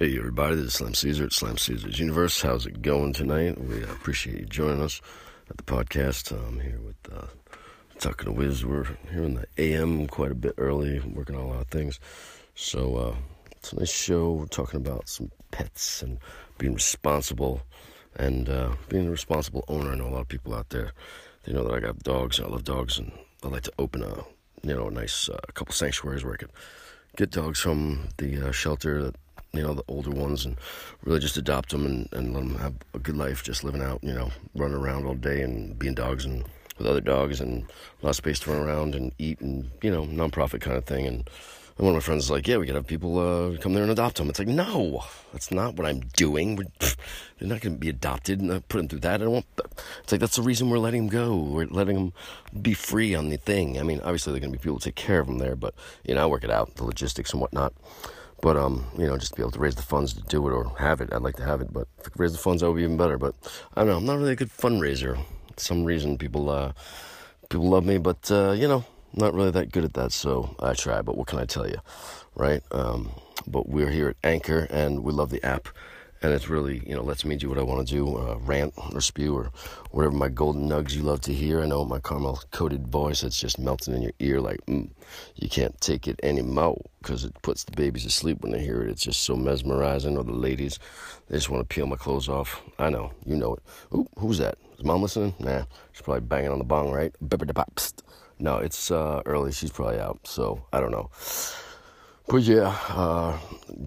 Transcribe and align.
Hey 0.00 0.16
everybody, 0.16 0.56
this 0.56 0.64
is 0.64 0.72
Slam 0.72 0.94
Caesar 0.94 1.24
at 1.24 1.32
Slam 1.34 1.58
Caesar's 1.58 1.98
Universe. 1.98 2.40
How's 2.40 2.64
it 2.64 2.80
going 2.80 3.12
tonight? 3.12 3.60
We 3.60 3.82
appreciate 3.82 4.38
you 4.38 4.46
joining 4.46 4.80
us 4.80 5.02
at 5.50 5.58
the 5.58 5.62
podcast. 5.62 6.32
I'm 6.32 6.58
here 6.58 6.80
with 6.80 6.96
uh, 7.12 7.26
Talking 7.98 8.24
to 8.24 8.32
Wiz. 8.32 8.64
We're 8.64 8.86
here 9.12 9.24
in 9.24 9.34
the 9.34 9.46
AM 9.58 10.06
quite 10.06 10.32
a 10.32 10.34
bit 10.34 10.54
early, 10.56 11.00
working 11.00 11.36
on 11.36 11.42
a 11.42 11.48
lot 11.48 11.60
of 11.60 11.68
things. 11.68 12.00
So 12.54 12.96
uh, 12.96 13.14
it's 13.50 13.74
a 13.74 13.78
nice 13.78 13.92
show. 13.92 14.32
We're 14.32 14.46
talking 14.46 14.80
about 14.80 15.06
some 15.06 15.32
pets 15.50 16.00
and 16.00 16.18
being 16.56 16.72
responsible 16.72 17.60
and 18.16 18.48
uh, 18.48 18.76
being 18.88 19.06
a 19.06 19.10
responsible 19.10 19.66
owner. 19.68 19.92
I 19.92 19.96
know 19.96 20.06
a 20.06 20.14
lot 20.14 20.20
of 20.22 20.28
people 20.28 20.54
out 20.54 20.70
there, 20.70 20.92
they 21.44 21.52
know 21.52 21.64
that 21.64 21.74
I 21.74 21.80
got 21.80 21.98
dogs 21.98 22.38
and 22.38 22.48
I 22.48 22.50
love 22.52 22.64
dogs 22.64 22.98
and 22.98 23.12
I 23.44 23.48
like 23.48 23.64
to 23.64 23.72
open 23.78 24.02
a, 24.02 24.24
you 24.66 24.74
know, 24.74 24.88
a 24.88 24.90
nice 24.90 25.28
uh, 25.28 25.36
couple 25.52 25.74
sanctuaries 25.74 26.24
where 26.24 26.32
I 26.32 26.38
could 26.38 26.52
get 27.18 27.32
dogs 27.32 27.60
from 27.60 28.08
the 28.16 28.48
uh, 28.48 28.52
shelter 28.52 29.02
that 29.02 29.16
you 29.52 29.62
know, 29.62 29.74
the 29.74 29.84
older 29.88 30.10
ones 30.10 30.44
and 30.44 30.56
really 31.04 31.20
just 31.20 31.36
adopt 31.36 31.70
them 31.70 31.84
and, 31.84 32.08
and 32.12 32.34
let 32.34 32.40
them 32.40 32.58
have 32.58 32.74
a 32.94 32.98
good 32.98 33.16
life, 33.16 33.42
just 33.42 33.64
living 33.64 33.82
out, 33.82 34.02
you 34.02 34.12
know, 34.12 34.30
running 34.54 34.76
around 34.76 35.06
all 35.06 35.14
day 35.14 35.42
and 35.42 35.78
being 35.78 35.94
dogs 35.94 36.24
and 36.24 36.44
with 36.78 36.86
other 36.86 37.00
dogs 37.00 37.40
and 37.40 37.64
a 38.00 38.04
lot 38.04 38.10
of 38.10 38.16
space 38.16 38.40
to 38.40 38.50
run 38.50 38.62
around 38.62 38.94
and 38.94 39.12
eat 39.18 39.40
and, 39.40 39.70
you 39.82 39.90
know, 39.90 40.04
nonprofit 40.04 40.60
kind 40.60 40.76
of 40.76 40.84
thing. 40.84 41.06
And, 41.06 41.28
and 41.76 41.86
one 41.86 41.94
of 41.94 42.02
my 42.02 42.04
friends 42.04 42.24
is 42.24 42.30
like, 42.30 42.48
yeah, 42.48 42.56
we 42.56 42.66
could 42.66 42.74
have 42.74 42.86
people 42.86 43.18
uh, 43.18 43.56
come 43.58 43.74
there 43.74 43.82
and 43.82 43.92
adopt 43.92 44.16
them. 44.16 44.30
It's 44.30 44.38
like, 44.38 44.48
no, 44.48 45.02
that's 45.32 45.50
not 45.50 45.76
what 45.76 45.86
I'm 45.86 46.00
doing. 46.16 46.56
We're, 46.56 46.66
they're 47.38 47.48
not 47.48 47.60
going 47.60 47.74
to 47.74 47.78
be 47.78 47.88
adopted 47.88 48.40
and 48.40 48.52
I 48.52 48.60
put 48.60 48.78
them 48.78 48.88
through 48.88 49.00
that. 49.00 49.20
I 49.20 49.24
don't 49.24 49.32
want, 49.32 49.46
it's 50.02 50.12
like, 50.12 50.20
that's 50.20 50.36
the 50.36 50.42
reason 50.42 50.70
we're 50.70 50.78
letting 50.78 51.08
them 51.08 51.10
go. 51.10 51.36
We're 51.36 51.66
letting 51.66 51.96
them 51.96 52.12
be 52.62 52.74
free 52.74 53.14
on 53.14 53.28
the 53.28 53.36
thing. 53.36 53.78
I 53.78 53.82
mean, 53.82 54.00
obviously, 54.00 54.32
there 54.32 54.38
are 54.38 54.40
going 54.40 54.52
to 54.52 54.58
be 54.58 54.62
people 54.62 54.78
to 54.78 54.84
take 54.86 54.94
care 54.94 55.20
of 55.20 55.26
them 55.26 55.38
there, 55.38 55.56
but, 55.56 55.74
you 56.04 56.14
know, 56.14 56.22
I 56.22 56.26
work 56.26 56.44
it 56.44 56.50
out, 56.50 56.76
the 56.76 56.84
logistics 56.84 57.32
and 57.32 57.40
whatnot. 57.40 57.74
But 58.42 58.56
um, 58.56 58.86
you 58.96 59.06
know, 59.06 59.16
just 59.18 59.32
to 59.32 59.36
be 59.36 59.42
able 59.42 59.52
to 59.52 59.58
raise 59.58 59.74
the 59.74 59.82
funds 59.82 60.14
to 60.14 60.22
do 60.22 60.46
it 60.48 60.52
or 60.52 60.72
have 60.78 61.00
it, 61.00 61.12
I'd 61.12 61.22
like 61.22 61.36
to 61.36 61.44
have 61.44 61.60
it. 61.60 61.72
But 61.72 61.88
if 61.98 62.06
I 62.06 62.10
could 62.10 62.20
raise 62.20 62.32
the 62.32 62.38
funds, 62.38 62.62
that 62.62 62.68
would 62.70 62.76
be 62.76 62.84
even 62.84 62.96
better. 62.96 63.18
But 63.18 63.34
I 63.74 63.80
don't 63.80 63.88
know, 63.88 63.96
I'm 63.98 64.06
not 64.06 64.18
really 64.18 64.32
a 64.32 64.36
good 64.36 64.50
fundraiser. 64.50 65.16
For 65.16 65.60
some 65.60 65.84
reason, 65.84 66.16
people 66.18 66.48
uh, 66.48 66.72
people 67.48 67.68
love 67.68 67.84
me, 67.84 67.98
but 67.98 68.30
uh, 68.30 68.52
you 68.52 68.68
know, 68.68 68.84
not 69.14 69.34
really 69.34 69.50
that 69.50 69.72
good 69.72 69.84
at 69.84 69.94
that. 69.94 70.12
So 70.12 70.54
I 70.60 70.74
try. 70.74 71.02
But 71.02 71.16
what 71.16 71.26
can 71.26 71.38
I 71.38 71.44
tell 71.44 71.68
you, 71.68 71.78
right? 72.34 72.62
Um, 72.72 73.10
but 73.46 73.68
we're 73.68 73.90
here 73.90 74.08
at 74.10 74.16
Anchor, 74.24 74.66
and 74.70 75.04
we 75.04 75.12
love 75.12 75.30
the 75.30 75.44
app 75.44 75.68
and 76.22 76.32
it's 76.32 76.48
really 76.48 76.82
you 76.86 76.94
know 76.94 77.02
lets 77.02 77.24
me 77.24 77.36
do 77.36 77.48
what 77.48 77.58
I 77.58 77.62
want 77.62 77.86
to 77.86 77.94
do, 77.94 78.16
uh, 78.16 78.36
rant 78.40 78.74
or 78.76 79.00
spew 79.00 79.34
or 79.34 79.50
whatever 79.90 80.14
my 80.14 80.28
golden 80.28 80.68
nugs 80.68 80.94
you 80.94 81.02
love 81.02 81.20
to 81.22 81.32
hear. 81.32 81.60
I 81.60 81.66
know 81.66 81.84
my 81.84 82.00
caramel 82.00 82.42
coated 82.50 82.86
voice 82.88 83.22
that's 83.22 83.40
just 83.40 83.58
melting 83.58 83.94
in 83.94 84.02
your 84.02 84.12
ear 84.18 84.40
like 84.40 84.64
mm, 84.66 84.90
you 85.36 85.48
can't 85.48 85.78
take 85.80 86.06
it 86.06 86.20
anymore 86.22 86.80
because 87.00 87.24
it 87.24 87.34
puts 87.42 87.64
the 87.64 87.72
babies 87.72 88.04
to 88.04 88.10
sleep 88.10 88.42
when 88.42 88.52
they 88.52 88.60
hear 88.60 88.82
it. 88.82 88.90
It's 88.90 89.02
just 89.02 89.22
so 89.22 89.36
mesmerizing. 89.36 90.16
Or 90.16 90.24
the 90.24 90.32
ladies, 90.32 90.78
they 91.28 91.36
just 91.36 91.50
want 91.50 91.68
to 91.68 91.74
peel 91.74 91.86
my 91.86 91.96
clothes 91.96 92.28
off. 92.28 92.60
I 92.78 92.90
know, 92.90 93.12
you 93.24 93.36
know 93.36 93.54
it. 93.54 93.62
Ooh, 93.94 94.08
who's 94.18 94.38
that? 94.38 94.58
Is 94.78 94.84
mom 94.84 95.02
listening? 95.02 95.34
Nah, 95.38 95.64
she's 95.92 96.02
probably 96.02 96.20
banging 96.20 96.50
on 96.50 96.58
the 96.58 96.64
bong, 96.64 96.90
right? 96.90 97.14
No, 98.38 98.56
it's 98.56 98.90
uh, 98.90 99.20
early. 99.26 99.52
She's 99.52 99.70
probably 99.70 100.00
out, 100.00 100.20
so 100.24 100.64
I 100.72 100.80
don't 100.80 100.90
know. 100.90 101.10
But 102.30 102.42
yeah, 102.42 102.78
uh, 102.90 103.36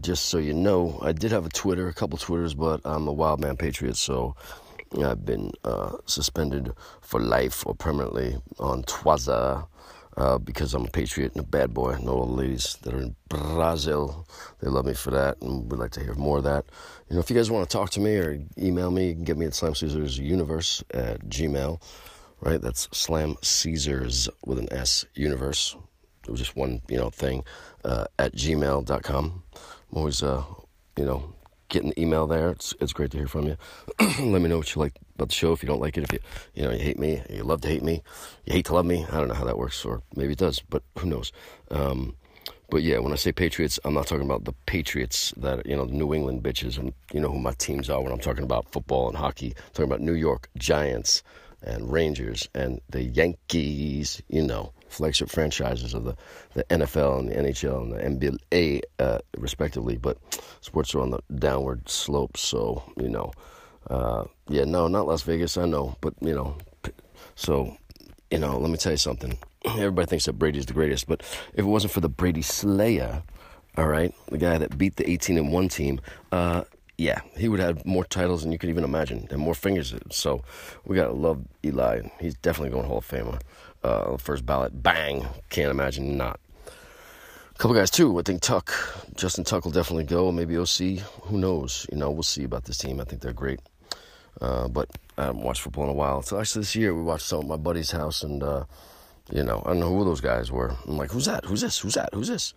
just 0.02 0.26
so 0.26 0.38
you 0.38 0.54
know, 0.54 1.00
I 1.02 1.14
did 1.14 1.32
have 1.32 1.46
a 1.46 1.50
Twitter, 1.50 1.88
a 1.88 1.94
couple 1.94 2.18
Twitters, 2.18 2.54
but 2.54 2.82
I'm 2.84 3.08
a 3.08 3.14
wild 3.14 3.40
man 3.40 3.56
patriot, 3.56 3.96
so 3.96 4.36
I've 5.02 5.24
been 5.24 5.54
uh, 5.64 5.94
suspended 6.08 6.74
for 7.00 7.22
life 7.22 7.66
or 7.66 7.74
permanently 7.74 8.36
on 8.60 8.84
Twitter 8.84 9.64
uh, 10.18 10.38
because 10.40 10.74
I'm 10.74 10.84
a 10.84 10.90
patriot 10.90 11.32
and 11.36 11.46
a 11.46 11.48
bad 11.48 11.74
boy. 11.74 11.96
Know 12.00 12.18
all 12.18 12.26
the 12.26 12.34
ladies 12.34 12.78
that 12.82 12.94
are 12.94 13.00
in 13.00 13.16
Brazil, 13.30 14.28
they 14.60 14.68
love 14.68 14.88
me 14.88 14.94
for 14.94 15.12
that, 15.12 15.42
and 15.42 15.72
we'd 15.72 15.80
like 15.80 15.92
to 15.92 16.04
hear 16.04 16.16
more 16.16 16.40
of 16.40 16.44
that. 16.44 16.66
You 17.08 17.16
know, 17.16 17.22
if 17.22 17.30
you 17.30 17.38
guys 17.38 17.50
want 17.50 17.70
to 17.70 17.78
talk 17.78 17.92
to 17.92 18.02
me 18.02 18.18
or 18.18 18.38
email 18.58 18.92
me, 18.92 19.08
you 19.08 19.14
can 19.14 19.24
get 19.24 19.38
me 19.38 19.46
at 19.46 19.54
Slam 19.54 19.74
Caesars 19.74 20.20
Universe 20.20 20.84
at 20.94 21.30
Gmail, 21.30 21.82
right? 22.42 22.60
That's 22.60 22.90
Slam 22.92 23.38
Caesars 23.42 24.28
with 24.46 24.60
an 24.60 24.68
S 24.74 25.06
Universe 25.14 25.78
it 26.24 26.30
was 26.30 26.40
just 26.40 26.56
one, 26.56 26.82
you 26.88 26.98
know, 26.98 27.10
thing 27.10 27.44
uh, 27.84 28.06
at 28.18 28.34
gmail.com. 28.34 29.44
I'm 29.92 29.98
always, 29.98 30.24
uh, 30.24 30.44
you 30.98 31.06
know, 31.06 31.34
getting 31.70 31.90
the 31.90 32.02
email 32.02 32.28
there. 32.28 32.52
It's, 32.52 32.74
it's 32.80 32.94
great 32.94 33.12
to 33.12 33.18
hear 33.18 33.28
from 33.28 33.48
you. 33.48 33.58
Let 34.00 34.42
me 34.42 34.48
know 34.48 34.58
what 34.58 34.74
you 34.74 34.82
like 34.82 34.94
about 35.16 35.30
the 35.30 35.36
show. 35.36 35.52
If 35.54 35.64
you 35.64 35.68
don't 35.68 35.82
like 35.82 35.98
it, 35.98 36.04
if 36.04 36.14
you, 36.14 36.20
you 36.54 36.64
know, 36.64 36.72
you 36.72 36.80
hate 36.80 37.00
me, 37.00 37.22
you 37.30 37.44
love 37.44 37.62
to 37.62 37.68
hate 37.68 37.84
me, 37.84 38.02
you 38.46 38.54
hate 38.54 38.66
to 38.66 38.76
love 38.76 38.86
me. 38.86 39.06
I 39.12 39.18
don't 39.18 39.28
know 39.28 39.34
how 39.34 39.46
that 39.46 39.58
works, 39.58 39.84
or 39.84 40.02
maybe 40.16 40.34
it 40.34 40.40
does, 40.40 40.60
but 40.60 40.84
who 41.00 41.08
knows. 41.08 41.32
Um, 41.72 42.16
but 42.70 42.82
yeah, 42.82 43.00
when 43.00 43.12
I 43.12 43.16
say 43.16 43.32
Patriots, 43.32 43.80
I'm 43.84 43.94
not 43.94 44.08
talking 44.08 44.26
about 44.26 44.46
the 44.46 44.54
Patriots 44.66 45.34
that, 45.38 45.66
you 45.66 45.76
know, 45.76 45.86
the 45.86 45.94
New 45.94 46.14
England 46.14 46.42
bitches 46.44 46.78
and, 46.78 46.94
you 47.12 47.20
know, 47.20 47.30
who 47.30 47.40
my 47.40 47.54
teams 47.54 47.90
are 47.90 48.02
when 48.02 48.12
I'm 48.12 48.20
talking 48.20 48.44
about 48.44 48.72
football 48.72 49.10
and 49.10 49.18
hockey. 49.18 49.54
I'm 49.56 49.74
talking 49.74 49.86
about 49.86 50.02
New 50.02 50.14
York 50.14 50.50
Giants 50.58 51.22
and 51.62 51.92
Rangers 51.92 52.48
and 52.56 52.82
the 52.90 53.04
Yankees, 53.04 54.22
you 54.28 54.42
know 54.42 54.74
flagship 54.94 55.30
franchises 55.30 55.94
of 55.94 56.06
the, 56.06 56.16
the 56.54 56.64
NFL 56.66 57.20
and 57.20 57.30
the 57.30 57.36
NHL 57.36 58.00
and 58.00 58.20
the 58.20 58.32
NBA, 58.32 58.82
uh, 59.00 59.20
respectively. 59.38 59.98
But 59.98 60.18
sports 60.62 60.94
are 60.96 61.02
on 61.02 61.12
the 61.12 61.20
downward 61.36 61.90
slope, 61.90 62.38
so 62.38 62.84
you 62.98 63.10
know, 63.10 63.32
uh, 63.90 64.26
yeah, 64.48 64.64
no, 64.64 64.88
not 64.88 65.08
Las 65.08 65.24
Vegas, 65.24 65.58
I 65.58 65.66
know, 65.66 65.96
but 66.02 66.14
you 66.22 66.34
know, 66.34 66.58
so 67.36 67.76
you 68.32 68.40
know, 68.40 68.58
let 68.58 68.72
me 68.72 68.78
tell 68.78 68.94
you 68.94 68.98
something. 68.98 69.38
Everybody 69.66 70.08
thinks 70.08 70.26
that 70.26 70.34
Brady's 70.34 70.66
the 70.66 70.74
greatest, 70.74 71.08
but 71.08 71.22
if 71.54 71.60
it 71.60 71.64
wasn't 71.64 71.94
for 71.94 72.02
the 72.02 72.10
Brady 72.10 72.42
Slayer, 72.42 73.24
all 73.78 73.88
right, 73.88 74.14
the 74.30 74.38
guy 74.38 74.58
that 74.58 74.78
beat 74.78 74.96
the 74.96 75.10
18 75.10 75.38
and 75.38 75.52
one 75.52 75.68
team, 75.68 76.00
uh, 76.32 76.64
yeah, 76.98 77.22
he 77.36 77.48
would 77.48 77.60
have 77.60 77.86
more 77.86 78.06
titles 78.06 78.44
than 78.44 78.52
you 78.52 78.58
could 78.58 78.70
even 78.70 78.84
imagine 78.84 79.28
and 79.32 79.40
more 79.40 79.56
fingers. 79.56 79.94
So 80.12 80.44
we 80.86 80.96
gotta 80.96 81.14
love 81.14 81.44
Eli. 81.66 82.02
He's 82.20 82.36
definitely 82.36 82.70
going 82.70 82.86
Hall 82.88 83.00
of 83.00 83.08
Famer 83.08 83.40
uh, 83.84 84.18
first 84.18 84.46
ballot. 84.46 84.82
Bang! 84.82 85.28
Can't 85.50 85.72
imagine 85.72 86.18
not. 86.18 86.40
A 86.68 87.58
couple 87.58 87.76
guys 87.76 87.92
too. 87.92 88.18
I 88.20 88.24
think 88.24 88.42
Tuck, 88.42 88.72
Justin 89.16 89.44
Tuck 89.44 89.66
will 89.66 89.72
definitely 89.72 90.06
go. 90.06 90.32
Maybe 90.32 90.56
Osi. 90.56 91.00
Who 91.00 91.38
knows? 91.38 91.86
You 91.92 91.98
know, 91.98 92.12
we'll 92.12 92.24
see 92.24 92.44
about 92.44 92.66
this 92.66 92.78
team. 92.78 93.00
I 93.00 93.04
think 93.04 93.22
they're 93.22 93.34
great. 93.34 93.60
Uh, 94.42 94.68
but 94.68 94.90
I 95.18 95.26
haven't 95.26 95.44
watched 95.44 95.62
football 95.62 95.84
in 95.86 95.92
a 95.92 95.94
while. 95.94 96.22
So 96.24 96.40
actually, 96.40 96.62
this 96.62 96.76
year 96.76 96.94
we 96.96 97.04
watched 97.04 97.26
some 97.26 97.42
at 97.42 97.48
my 97.48 97.58
buddy's 97.58 97.92
house, 97.92 98.24
and 98.24 98.42
uh, 98.42 98.66
you 99.32 99.44
know, 99.44 99.62
I 99.66 99.70
don't 99.70 99.80
know 99.80 99.96
who 99.96 100.04
those 100.04 100.22
guys 100.22 100.52
were. 100.52 100.76
I'm 100.88 100.98
like, 100.98 101.12
who's 101.12 101.26
that? 101.26 101.46
Who's 101.46 101.62
this? 101.62 101.80
Who's 101.80 101.94
that? 101.94 102.10
Who's 102.14 102.28
this? 102.28 102.54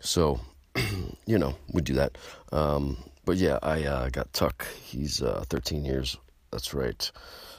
So, 0.00 0.40
you 1.26 1.38
know, 1.38 1.54
we 1.72 1.82
do 1.82 1.94
that. 1.94 2.18
Um, 2.52 2.96
but 3.24 3.36
yeah, 3.36 3.58
I 3.62 3.84
uh, 3.84 4.08
got 4.10 4.32
Tuck. 4.32 4.66
He's 4.82 5.22
uh, 5.22 5.44
13 5.48 5.84
years. 5.84 6.16
That's 6.50 6.74
right. 6.74 7.10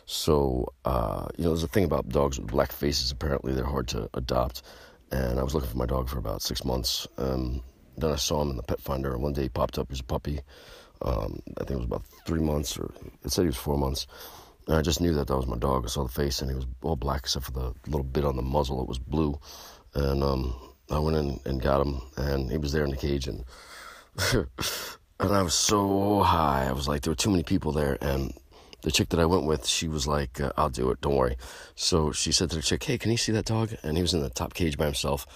So, 0.08 0.74
uh, 0.86 1.28
you 1.38 1.44
know, 1.44 1.50
there's 1.50 1.64
a 1.64 1.68
thing 1.68 1.84
about 1.84 2.08
dogs 2.08 2.40
with 2.40 2.50
black 2.50 2.72
faces. 2.72 3.12
Apparently, 3.12 3.54
they're 3.54 3.66
hard 3.66 3.90
to 3.90 4.10
adopt. 4.14 4.62
And 5.12 5.38
I 5.38 5.44
was 5.44 5.54
looking 5.54 5.70
for 5.70 5.78
my 5.78 5.86
dog 5.86 6.08
for 6.08 6.18
about 6.18 6.42
six 6.42 6.64
months. 6.64 7.06
Um, 7.18 7.62
then 7.98 8.12
I 8.12 8.16
saw 8.16 8.42
him 8.42 8.52
in 8.52 8.56
the 8.56 8.64
pet 8.64 8.80
finder. 8.80 9.14
And 9.14 9.22
one 9.22 9.34
day 9.34 9.44
he 9.44 9.50
popped 9.50 9.78
up 9.78 9.92
as 9.92 10.00
a 10.00 10.06
puppy. 10.06 10.40
Um, 11.02 11.42
I 11.60 11.66
think 11.66 11.72
it 11.72 11.78
was 11.78 11.86
about 11.86 12.06
three 12.26 12.40
months, 12.40 12.80
or 12.80 12.90
it 13.24 13.32
said 13.32 13.42
he 13.42 13.48
was 13.48 13.58
four 13.58 13.78
months. 13.78 14.08
And 14.68 14.78
I 14.78 14.82
just 14.82 15.02
knew 15.02 15.14
that 15.14 15.28
that 15.28 15.36
was 15.36 15.46
my 15.46 15.58
dog. 15.58 15.84
I 15.84 15.90
saw 15.90 16.04
the 16.04 16.10
face, 16.10 16.42
and 16.42 16.50
he 16.50 16.56
was 16.56 16.66
all 16.84 16.96
black 16.96 17.22
except 17.22 17.46
for 17.46 17.52
the 17.52 17.74
little 17.88 18.04
bit 18.04 18.24
on 18.24 18.38
the 18.38 18.42
muzzle. 18.42 18.82
It 18.82 18.88
was 18.88 19.00
blue. 19.00 19.38
And 19.94 20.24
um, 20.24 20.56
I 20.90 21.00
went 21.00 21.18
in 21.18 21.40
and 21.46 21.62
got 21.62 21.86
him, 21.86 22.02
and 22.16 22.50
he 22.50 22.58
was 22.58 22.72
there 22.72 22.86
in 22.86 22.92
the 22.92 22.98
cage. 22.98 23.28
And 23.28 23.44
and 24.34 25.34
I 25.34 25.42
was 25.42 25.54
so 25.54 26.22
high. 26.22 26.66
I 26.70 26.72
was 26.72 26.88
like, 26.88 27.02
there 27.02 27.12
were 27.12 27.16
too 27.16 27.30
many 27.30 27.44
people 27.44 27.74
there, 27.74 27.98
and 28.00 28.34
the 28.88 28.92
chick 28.94 29.10
that 29.10 29.20
I 29.20 29.26
went 29.26 29.44
with, 29.44 29.68
she 29.68 29.90
was 29.90 30.08
like, 30.08 30.40
uh, 30.40 30.54
I'll 30.56 30.70
do 30.70 30.90
it, 30.92 31.02
don't 31.02 31.18
worry. 31.18 31.36
So 31.76 32.14
she 32.14 32.32
said 32.32 32.50
to 32.52 32.56
the 32.56 32.62
chick, 32.62 32.86
Hey, 32.86 32.98
can 32.98 33.12
you 33.12 33.18
see 33.18 33.34
that 33.34 33.44
dog? 33.44 33.76
And 33.84 33.98
he 33.98 34.02
was 34.02 34.14
in 34.14 34.22
the 34.22 34.30
top 34.30 34.54
cage 34.54 34.78
by 34.78 34.86
himself. 34.86 35.28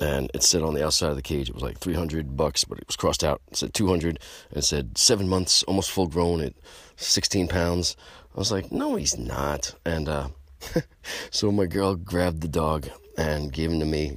And 0.00 0.30
it 0.32 0.42
said 0.42 0.62
on 0.62 0.72
the 0.72 0.84
outside 0.84 1.10
of 1.10 1.16
the 1.16 1.22
cage, 1.22 1.50
it 1.50 1.54
was 1.54 1.62
like 1.62 1.78
300 1.78 2.34
bucks, 2.34 2.64
but 2.64 2.78
it 2.78 2.86
was 2.86 2.96
crossed 2.96 3.22
out. 3.22 3.42
It 3.48 3.58
said 3.58 3.74
200, 3.74 4.18
and 4.48 4.58
it 4.58 4.64
said 4.64 4.96
seven 4.96 5.28
months, 5.28 5.62
almost 5.64 5.90
full 5.90 6.06
grown 6.06 6.40
at 6.40 6.54
16 6.96 7.46
pounds. 7.46 7.94
I 8.34 8.38
was 8.38 8.50
like, 8.50 8.72
No, 8.72 8.96
he's 8.96 9.18
not. 9.18 9.74
And 9.84 10.08
uh, 10.08 10.28
so 11.30 11.52
my 11.52 11.66
girl 11.66 11.96
grabbed 11.96 12.40
the 12.40 12.48
dog 12.48 12.88
and 13.18 13.52
gave 13.52 13.70
him 13.70 13.80
to 13.80 13.86
me, 13.86 14.16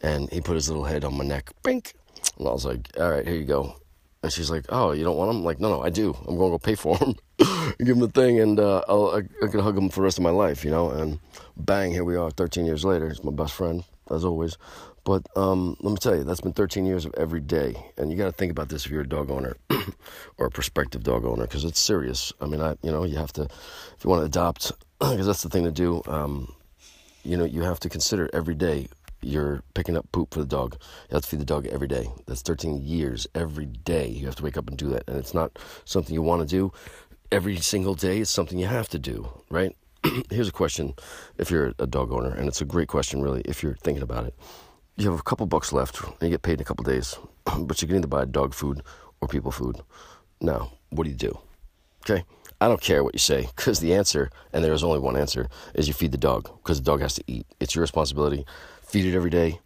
and 0.00 0.30
he 0.30 0.40
put 0.40 0.54
his 0.54 0.68
little 0.68 0.84
head 0.84 1.04
on 1.04 1.18
my 1.18 1.24
neck. 1.24 1.50
Bink! 1.64 1.94
And 2.38 2.46
I 2.46 2.52
was 2.52 2.64
like, 2.64 2.88
All 3.00 3.10
right, 3.10 3.26
here 3.26 3.36
you 3.36 3.44
go. 3.44 3.74
And 4.22 4.32
she's 4.32 4.50
like, 4.50 4.66
"Oh, 4.68 4.92
you 4.92 5.04
don't 5.04 5.16
want 5.16 5.30
him?" 5.30 5.38
I'm 5.38 5.44
like, 5.44 5.60
"No, 5.60 5.68
no, 5.68 5.82
I 5.82 5.90
do. 5.90 6.14
I'm 6.26 6.36
going 6.36 6.50
to 6.50 6.54
go 6.54 6.58
pay 6.58 6.74
for 6.74 6.96
him, 6.96 7.14
give 7.78 7.96
him 7.96 8.00
the 8.00 8.08
thing, 8.08 8.40
and 8.40 8.58
uh, 8.58 8.82
I'll, 8.88 9.10
I, 9.10 9.44
I 9.44 9.48
can 9.48 9.60
hug 9.60 9.78
him 9.78 9.88
for 9.88 10.00
the 10.00 10.04
rest 10.04 10.18
of 10.18 10.24
my 10.24 10.30
life, 10.30 10.64
you 10.64 10.70
know." 10.70 10.90
And 10.90 11.20
bang, 11.56 11.92
here 11.92 12.04
we 12.04 12.16
are, 12.16 12.30
13 12.30 12.66
years 12.66 12.84
later. 12.84 13.08
He's 13.08 13.22
my 13.22 13.32
best 13.32 13.54
friend, 13.54 13.84
as 14.10 14.24
always. 14.24 14.56
But 15.04 15.26
um, 15.36 15.76
let 15.80 15.90
me 15.90 15.96
tell 15.96 16.16
you, 16.16 16.24
that's 16.24 16.40
been 16.40 16.52
13 16.52 16.84
years 16.84 17.06
of 17.06 17.14
every 17.16 17.40
day, 17.40 17.74
and 17.96 18.10
you 18.10 18.18
got 18.18 18.26
to 18.26 18.32
think 18.32 18.50
about 18.50 18.68
this 18.68 18.84
if 18.84 18.92
you're 18.92 19.02
a 19.02 19.08
dog 19.08 19.30
owner 19.30 19.56
or 20.36 20.46
a 20.46 20.50
prospective 20.50 21.02
dog 21.02 21.24
owner, 21.24 21.44
because 21.44 21.64
it's 21.64 21.80
serious. 21.80 22.32
I 22.40 22.46
mean, 22.46 22.60
I, 22.60 22.76
you 22.82 22.90
know, 22.90 23.04
you 23.04 23.16
have 23.16 23.32
to, 23.34 23.44
if 23.44 24.04
you 24.04 24.10
want 24.10 24.20
to 24.20 24.26
adopt, 24.26 24.72
because 25.00 25.26
that's 25.26 25.42
the 25.42 25.48
thing 25.48 25.64
to 25.64 25.70
do. 25.70 26.02
Um, 26.06 26.52
you 27.24 27.36
know, 27.36 27.44
you 27.44 27.62
have 27.62 27.80
to 27.80 27.88
consider 27.88 28.28
every 28.32 28.54
day 28.54 28.88
you're 29.20 29.62
picking 29.74 29.96
up 29.96 30.10
poop 30.12 30.32
for 30.32 30.40
the 30.40 30.46
dog. 30.46 30.76
You 31.10 31.14
have 31.14 31.22
to 31.22 31.28
feed 31.28 31.40
the 31.40 31.44
dog 31.44 31.66
every 31.66 31.88
day. 31.88 32.08
That's 32.26 32.42
13 32.42 32.82
years 32.82 33.26
every 33.34 33.66
day. 33.66 34.08
You 34.08 34.26
have 34.26 34.36
to 34.36 34.42
wake 34.42 34.56
up 34.56 34.68
and 34.68 34.76
do 34.76 34.88
that. 34.90 35.04
And 35.06 35.16
it's 35.16 35.34
not 35.34 35.58
something 35.84 36.14
you 36.14 36.22
want 36.22 36.42
to 36.42 36.48
do 36.48 36.72
every 37.32 37.56
single 37.56 37.94
day. 37.94 38.20
It's 38.20 38.30
something 38.30 38.58
you 38.58 38.66
have 38.66 38.88
to 38.90 38.98
do, 38.98 39.28
right? 39.50 39.76
Here's 40.30 40.48
a 40.48 40.52
question 40.52 40.94
if 41.36 41.50
you're 41.50 41.74
a 41.78 41.86
dog 41.86 42.12
owner, 42.12 42.30
and 42.30 42.48
it's 42.48 42.60
a 42.60 42.64
great 42.64 42.88
question, 42.88 43.22
really, 43.22 43.42
if 43.42 43.62
you're 43.62 43.76
thinking 43.76 44.02
about 44.02 44.24
it. 44.24 44.34
You 44.96 45.10
have 45.10 45.20
a 45.20 45.22
couple 45.22 45.46
bucks 45.46 45.72
left, 45.72 46.02
and 46.02 46.14
you 46.22 46.30
get 46.30 46.42
paid 46.42 46.54
in 46.54 46.60
a 46.60 46.64
couple 46.64 46.84
days, 46.84 47.16
but 47.58 47.80
you 47.82 47.88
can 47.88 47.96
either 47.96 48.06
buy 48.06 48.24
dog 48.24 48.54
food 48.54 48.82
or 49.20 49.28
people 49.28 49.50
food. 49.50 49.76
Now, 50.40 50.72
what 50.90 51.04
do 51.04 51.10
you 51.10 51.16
do? 51.16 51.38
Okay? 52.08 52.24
I 52.60 52.66
don't 52.66 52.80
care 52.80 53.04
what 53.04 53.14
you 53.14 53.20
say 53.20 53.48
because 53.54 53.78
the 53.78 53.94
answer, 53.94 54.30
and 54.52 54.64
there 54.64 54.72
is 54.72 54.82
only 54.82 54.98
one 54.98 55.16
answer, 55.16 55.48
is 55.74 55.86
you 55.86 55.94
feed 55.94 56.10
the 56.10 56.18
dog 56.18 56.50
because 56.62 56.78
the 56.78 56.84
dog 56.84 57.00
has 57.00 57.14
to 57.14 57.24
eat. 57.28 57.46
It's 57.60 57.74
your 57.74 57.82
responsibility. 57.82 58.44
Feed 58.88 59.04
it 59.04 59.14
every 59.14 59.30
day, 59.30 59.60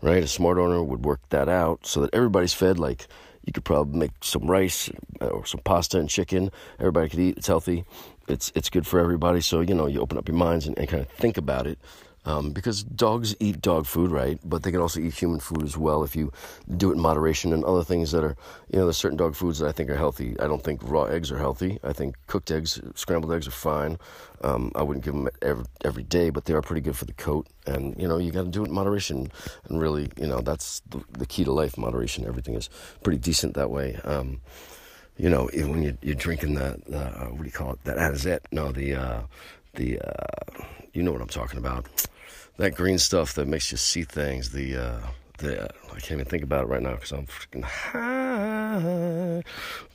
right? 0.00 0.22
A 0.22 0.28
smart 0.28 0.58
owner 0.58 0.82
would 0.82 1.04
work 1.04 1.20
that 1.28 1.48
out 1.48 1.86
so 1.86 2.00
that 2.00 2.14
everybody's 2.14 2.54
fed. 2.54 2.78
Like 2.78 3.06
you 3.44 3.52
could 3.52 3.64
probably 3.64 3.98
make 3.98 4.12
some 4.22 4.50
rice 4.50 4.90
uh, 5.20 5.26
or 5.26 5.44
some 5.46 5.60
pasta 5.64 5.98
and 5.98 6.08
chicken. 6.08 6.50
Everybody 6.78 7.08
could 7.08 7.20
eat. 7.20 7.36
It's 7.36 7.46
healthy. 7.48 7.84
It's 8.28 8.52
it's 8.54 8.70
good 8.70 8.86
for 8.86 8.98
everybody. 9.00 9.40
So 9.40 9.60
you 9.60 9.74
know 9.74 9.86
you 9.86 10.00
open 10.00 10.16
up 10.16 10.28
your 10.28 10.36
minds 10.36 10.66
and, 10.66 10.78
and 10.78 10.88
kind 10.88 11.02
of 11.02 11.08
think 11.10 11.36
about 11.36 11.66
it. 11.66 11.78
Um, 12.24 12.52
because 12.52 12.84
dogs 12.84 13.34
eat 13.40 13.60
dog 13.60 13.86
food, 13.86 14.12
right? 14.12 14.38
But 14.44 14.62
they 14.62 14.70
can 14.70 14.80
also 14.80 15.00
eat 15.00 15.14
human 15.14 15.40
food 15.40 15.62
as 15.64 15.76
well 15.76 16.04
if 16.04 16.14
you 16.14 16.32
do 16.76 16.90
it 16.90 16.94
in 16.94 17.00
moderation 17.00 17.52
and 17.52 17.64
other 17.64 17.82
things 17.82 18.12
that 18.12 18.22
are, 18.22 18.36
you 18.70 18.78
know, 18.78 18.86
there's 18.86 18.96
certain 18.96 19.16
dog 19.16 19.34
foods 19.34 19.58
that 19.58 19.68
I 19.68 19.72
think 19.72 19.90
are 19.90 19.96
healthy. 19.96 20.36
I 20.38 20.46
don't 20.46 20.62
think 20.62 20.80
raw 20.84 21.04
eggs 21.04 21.32
are 21.32 21.38
healthy. 21.38 21.80
I 21.82 21.92
think 21.92 22.16
cooked 22.28 22.52
eggs, 22.52 22.80
scrambled 22.94 23.32
eggs 23.32 23.48
are 23.48 23.52
fine. 23.52 23.98
Um, 24.44 24.70
I 24.76 24.82
wouldn't 24.82 25.04
give 25.04 25.14
them 25.14 25.28
every, 25.40 25.64
every 25.84 26.02
day, 26.04 26.30
but 26.30 26.44
they 26.44 26.54
are 26.54 26.62
pretty 26.62 26.80
good 26.80 26.96
for 26.96 27.06
the 27.06 27.12
coat. 27.12 27.48
And, 27.66 28.00
you 28.00 28.06
know, 28.06 28.18
you 28.18 28.30
got 28.30 28.44
to 28.44 28.50
do 28.50 28.62
it 28.64 28.68
in 28.68 28.74
moderation. 28.74 29.30
And 29.68 29.80
really, 29.80 30.10
you 30.16 30.26
know, 30.26 30.40
that's 30.40 30.80
the, 30.90 31.02
the, 31.10 31.26
key 31.26 31.44
to 31.44 31.52
life 31.52 31.76
moderation. 31.76 32.26
Everything 32.26 32.54
is 32.54 32.70
pretty 33.02 33.18
decent 33.18 33.54
that 33.54 33.70
way. 33.70 33.96
Um, 34.04 34.40
you 35.16 35.28
know, 35.28 35.48
when 35.52 35.82
you're, 35.82 35.98
you're 36.02 36.14
drinking 36.14 36.54
that, 36.54 36.80
uh, 36.92 37.26
what 37.26 37.38
do 37.38 37.44
you 37.44 37.52
call 37.52 37.72
it? 37.72 37.84
That 37.84 37.98
Anisette? 37.98 38.40
No, 38.50 38.72
the, 38.72 38.94
uh, 38.94 39.22
the, 39.74 40.00
uh, 40.00 40.64
you 40.92 41.02
know 41.02 41.12
what 41.12 41.20
I'm 41.22 41.28
talking 41.28 41.58
about 41.58 41.86
that 42.58 42.74
green 42.74 42.98
stuff 42.98 43.34
that 43.34 43.48
makes 43.48 43.72
you 43.72 43.78
see 43.78 44.04
things. 44.04 44.50
The 44.50 44.76
uh, 44.76 45.00
uh, 45.44 45.68
I 45.88 46.00
can't 46.00 46.12
even 46.12 46.24
think 46.24 46.42
about 46.42 46.64
it 46.64 46.68
right 46.68 46.82
now 46.82 46.94
because 46.94 47.12
I'm 47.12 47.26
freaking 47.26 47.64
high. 47.64 49.42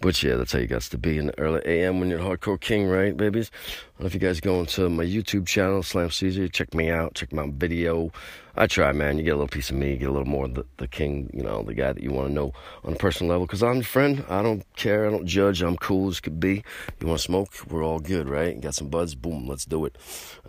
But 0.02 0.22
yeah, 0.22 0.36
that's 0.36 0.52
how 0.52 0.60
you 0.60 0.68
got 0.68 0.82
to 0.82 0.98
be 0.98 1.18
in 1.18 1.28
the 1.28 1.40
early 1.40 1.62
AM 1.66 2.00
when 2.00 2.10
you're 2.10 2.20
hardcore 2.20 2.60
king, 2.60 2.88
right, 2.88 3.16
babies? 3.16 3.52
I 3.54 3.70
don't 3.98 4.02
know 4.02 4.06
if 4.08 4.14
you 4.14 4.20
guys 4.20 4.40
go 4.40 4.60
into 4.60 4.90
my 4.90 5.04
YouTube 5.04 5.48
channel, 5.48 5.84
Slam 5.84 6.12
Caesar, 6.12 6.48
check 6.48 6.74
me 6.74 6.90
out, 6.90 7.16
check 7.16 7.34
my 7.34 7.50
video. 7.52 8.12
I 8.60 8.66
try, 8.66 8.92
man. 8.92 9.20
You 9.20 9.24
get 9.24 9.32
a 9.32 9.36
little 9.36 9.48
piece 9.48 9.70
of 9.70 9.76
me, 9.76 9.98
get 9.98 10.10
a 10.10 10.12
little 10.12 10.28
more 10.28 10.46
of 10.46 10.56
the, 10.56 10.66
the 10.78 10.88
king, 10.88 11.30
you 11.32 11.44
know, 11.44 11.62
the 11.62 11.76
guy 11.76 11.94
that 11.94 12.02
you 12.02 12.12
want 12.12 12.30
to 12.30 12.34
know 12.34 12.54
on 12.84 12.94
a 12.94 12.96
personal 12.96 13.30
level. 13.30 13.46
Because 13.46 13.62
I'm 13.62 13.76
your 13.76 13.84
friend. 13.84 14.26
I 14.30 14.42
don't 14.42 14.66
care. 14.76 15.06
I 15.06 15.12
don't 15.12 15.28
judge. 15.28 15.62
I'm 15.62 15.78
cool 15.78 16.10
as 16.10 16.20
could 16.20 16.40
be. 16.40 16.64
You 17.00 17.08
want 17.08 17.20
to 17.20 17.24
smoke? 17.24 17.54
We're 17.70 17.84
all 17.84 18.00
good, 18.00 18.28
right? 18.28 18.56
You 18.56 18.62
got 18.62 18.74
some 18.74 18.90
buds? 18.90 19.14
Boom, 19.14 19.48
let's 19.48 19.66
do 19.66 19.86
it. 19.86 19.96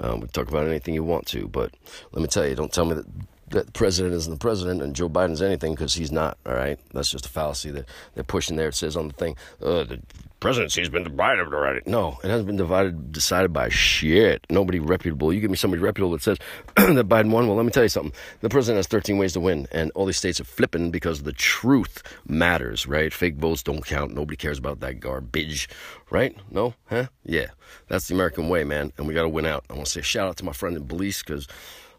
Um, 0.00 0.20
we 0.20 0.28
talk 0.28 0.48
about 0.48 0.66
anything 0.66 0.94
you 0.94 1.04
want 1.04 1.26
to. 1.26 1.48
But 1.48 1.74
let 2.12 2.22
me 2.22 2.28
tell 2.28 2.46
you, 2.46 2.54
don't 2.54 2.72
tell 2.72 2.86
me 2.86 2.94
that 2.94 3.06
that 3.50 3.66
the 3.66 3.72
president 3.72 4.14
isn't 4.14 4.32
the 4.32 4.38
president 4.38 4.82
and 4.82 4.94
Joe 4.94 5.08
Biden's 5.08 5.42
anything 5.42 5.74
because 5.74 5.94
he's 5.94 6.12
not. 6.12 6.38
All 6.46 6.54
right, 6.54 6.78
that's 6.92 7.10
just 7.10 7.26
a 7.26 7.28
fallacy 7.28 7.70
that 7.72 7.86
they're 8.14 8.24
pushing 8.24 8.56
there. 8.56 8.68
It 8.68 8.74
says 8.74 8.96
on 8.96 9.08
the 9.08 9.14
thing, 9.14 9.36
uh, 9.62 9.84
the 9.84 10.00
presidency's 10.40 10.88
been 10.88 11.04
divided 11.04 11.52
already. 11.52 11.80
No, 11.86 12.18
it 12.22 12.28
hasn't 12.28 12.46
been 12.46 12.56
divided, 12.56 13.12
decided 13.12 13.52
by 13.52 13.68
shit. 13.68 14.44
Nobody 14.50 14.78
reputable. 14.78 15.32
You 15.32 15.40
give 15.40 15.50
me 15.50 15.56
somebody 15.56 15.82
reputable 15.82 16.12
that 16.12 16.22
says 16.22 16.38
that 16.76 17.08
Biden 17.08 17.30
won. 17.30 17.46
Well, 17.46 17.56
let 17.56 17.64
me 17.64 17.72
tell 17.72 17.82
you 17.82 17.88
something. 17.88 18.12
The 18.40 18.48
president 18.48 18.78
has 18.78 18.86
13 18.86 19.18
ways 19.18 19.32
to 19.32 19.40
win, 19.40 19.66
and 19.72 19.90
all 19.94 20.06
these 20.06 20.16
states 20.16 20.40
are 20.40 20.44
flipping 20.44 20.90
because 20.90 21.22
the 21.22 21.32
truth 21.32 22.02
matters. 22.26 22.86
Right? 22.86 23.12
Fake 23.12 23.36
votes 23.36 23.62
don't 23.62 23.84
count. 23.84 24.14
Nobody 24.14 24.36
cares 24.36 24.58
about 24.58 24.80
that 24.80 25.00
garbage. 25.00 25.68
Right? 26.10 26.36
No? 26.50 26.74
Huh? 26.86 27.06
Yeah. 27.24 27.48
That's 27.88 28.08
the 28.08 28.14
American 28.14 28.48
way, 28.48 28.64
man. 28.64 28.92
And 28.96 29.06
we 29.06 29.14
got 29.14 29.22
to 29.22 29.28
win 29.28 29.46
out. 29.46 29.64
I 29.68 29.74
want 29.74 29.86
to 29.86 29.92
say 29.92 30.02
shout 30.02 30.28
out 30.28 30.36
to 30.38 30.44
my 30.44 30.52
friend 30.52 30.76
in 30.76 30.84
Belize 30.84 31.22
because 31.22 31.46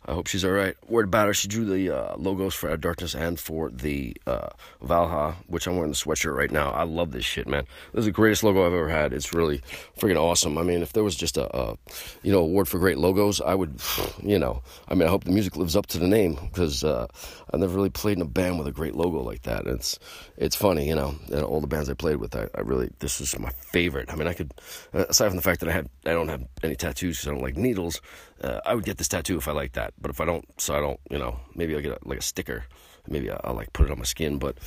I 0.06 0.14
hope 0.14 0.28
she's 0.28 0.46
all 0.46 0.52
right. 0.52 0.76
Word 0.90 1.06
about 1.06 1.28
her, 1.28 1.34
she 1.34 1.48
drew 1.48 1.66
the 1.66 1.92
uh, 1.92 2.16
logos 2.18 2.56
for 2.56 2.70
Our 2.70 2.78
Darkness 2.78 3.14
and 3.14 3.40
for 3.40 3.70
the 3.70 4.16
uh, 4.26 4.50
Valha, 4.84 5.36
which 5.48 5.68
I'm 5.68 5.76
wearing 5.76 5.92
the 5.92 5.98
sweatshirt 5.98 6.36
right 6.36 6.52
now. 6.52 6.72
I 6.72 6.84
love 6.84 7.12
this 7.12 7.26
shit, 7.26 7.48
man. 7.48 7.66
This 7.94 8.00
is 8.00 8.06
the 8.06 8.12
greatest 8.12 8.44
logo 8.44 8.66
I've 8.66 8.74
ever 8.74 8.90
had. 8.90 9.14
It's 9.14 9.34
really 9.34 9.62
freaking 10.00 10.20
awesome. 10.20 10.58
I 10.58 10.64
mean, 10.64 10.82
if 10.82 10.94
there 10.94 11.04
was 11.04 11.16
just 11.16 11.38
a, 11.38 11.56
a 11.56 11.78
you 12.24 12.32
know 12.32 12.40
award 12.40 12.68
for 12.68 12.80
great 12.80 12.98
logos, 12.98 13.42
I 13.42 13.54
would, 13.56 13.80
you 14.24 14.40
know, 14.40 14.64
I 14.88 14.96
mean, 14.96 15.08
I 15.08 15.12
hope 15.12 15.26
the 15.26 15.32
music 15.32 15.56
lives 15.56 15.76
up 15.76 15.88
to 15.88 16.00
the 16.00 16.08
name 16.08 16.40
because 16.42 16.84
uh, 16.84 17.08
I've 17.54 17.60
never 17.60 17.76
really 17.76 17.90
played 17.90 18.18
in 18.18 18.22
a 18.22 18.26
band 18.26 18.58
with 18.58 18.68
a 18.68 18.72
great 18.72 18.96
logo 18.96 19.22
like 19.22 19.44
that. 19.44 19.68
It's 19.68 20.00
it's 20.38 20.56
funny, 20.56 20.88
you 20.88 20.96
know. 20.96 21.16
And 21.32 21.44
all 21.44 21.62
the 21.62 21.68
bands 21.68 21.90
I 21.90 21.94
played 21.94 22.18
with, 22.18 22.36
I, 22.36 22.48
I 22.56 22.62
really 22.62 22.90
this 23.00 23.20
is 23.22 23.38
my 23.38 23.50
favorite. 23.50 24.12
I 24.12 24.16
mean, 24.16 24.28
I 24.28 24.34
could 24.34 24.54
aside 24.94 25.28
from 25.28 25.36
the 25.36 25.42
fact 25.42 25.60
that 25.60 25.70
I 25.70 25.74
had 25.74 25.90
I 26.06 26.12
don't 26.12 26.30
have 26.30 26.44
any 26.64 26.76
tattoos 26.76 27.18
because 27.18 27.28
I 27.28 27.32
don't 27.32 27.44
like 27.44 27.58
needles. 27.58 28.02
Uh, 28.42 28.62
I 28.66 28.74
would 28.74 28.86
get 28.86 28.98
this 28.98 29.10
tattoo 29.10 29.38
if 29.38 29.48
I 29.48 29.52
like 29.52 29.74
that. 29.74 29.89
But 30.00 30.12
if 30.12 30.22
I 30.22 30.26
don't, 30.26 30.46
so 30.62 30.76
I 30.76 30.80
don't, 30.80 31.00
you 31.10 31.18
know, 31.18 31.40
maybe 31.56 31.76
I'll 31.76 31.82
get 31.82 31.94
a, 31.94 32.08
like 32.08 32.20
a 32.20 32.24
sticker. 32.24 32.66
Maybe 33.08 33.30
I'll, 33.30 33.42
I'll, 33.44 33.54
like 33.54 33.74
put 33.74 33.86
it 33.88 33.92
on 33.92 33.98
my 33.98 34.06
skin. 34.06 34.38
But, 34.38 34.58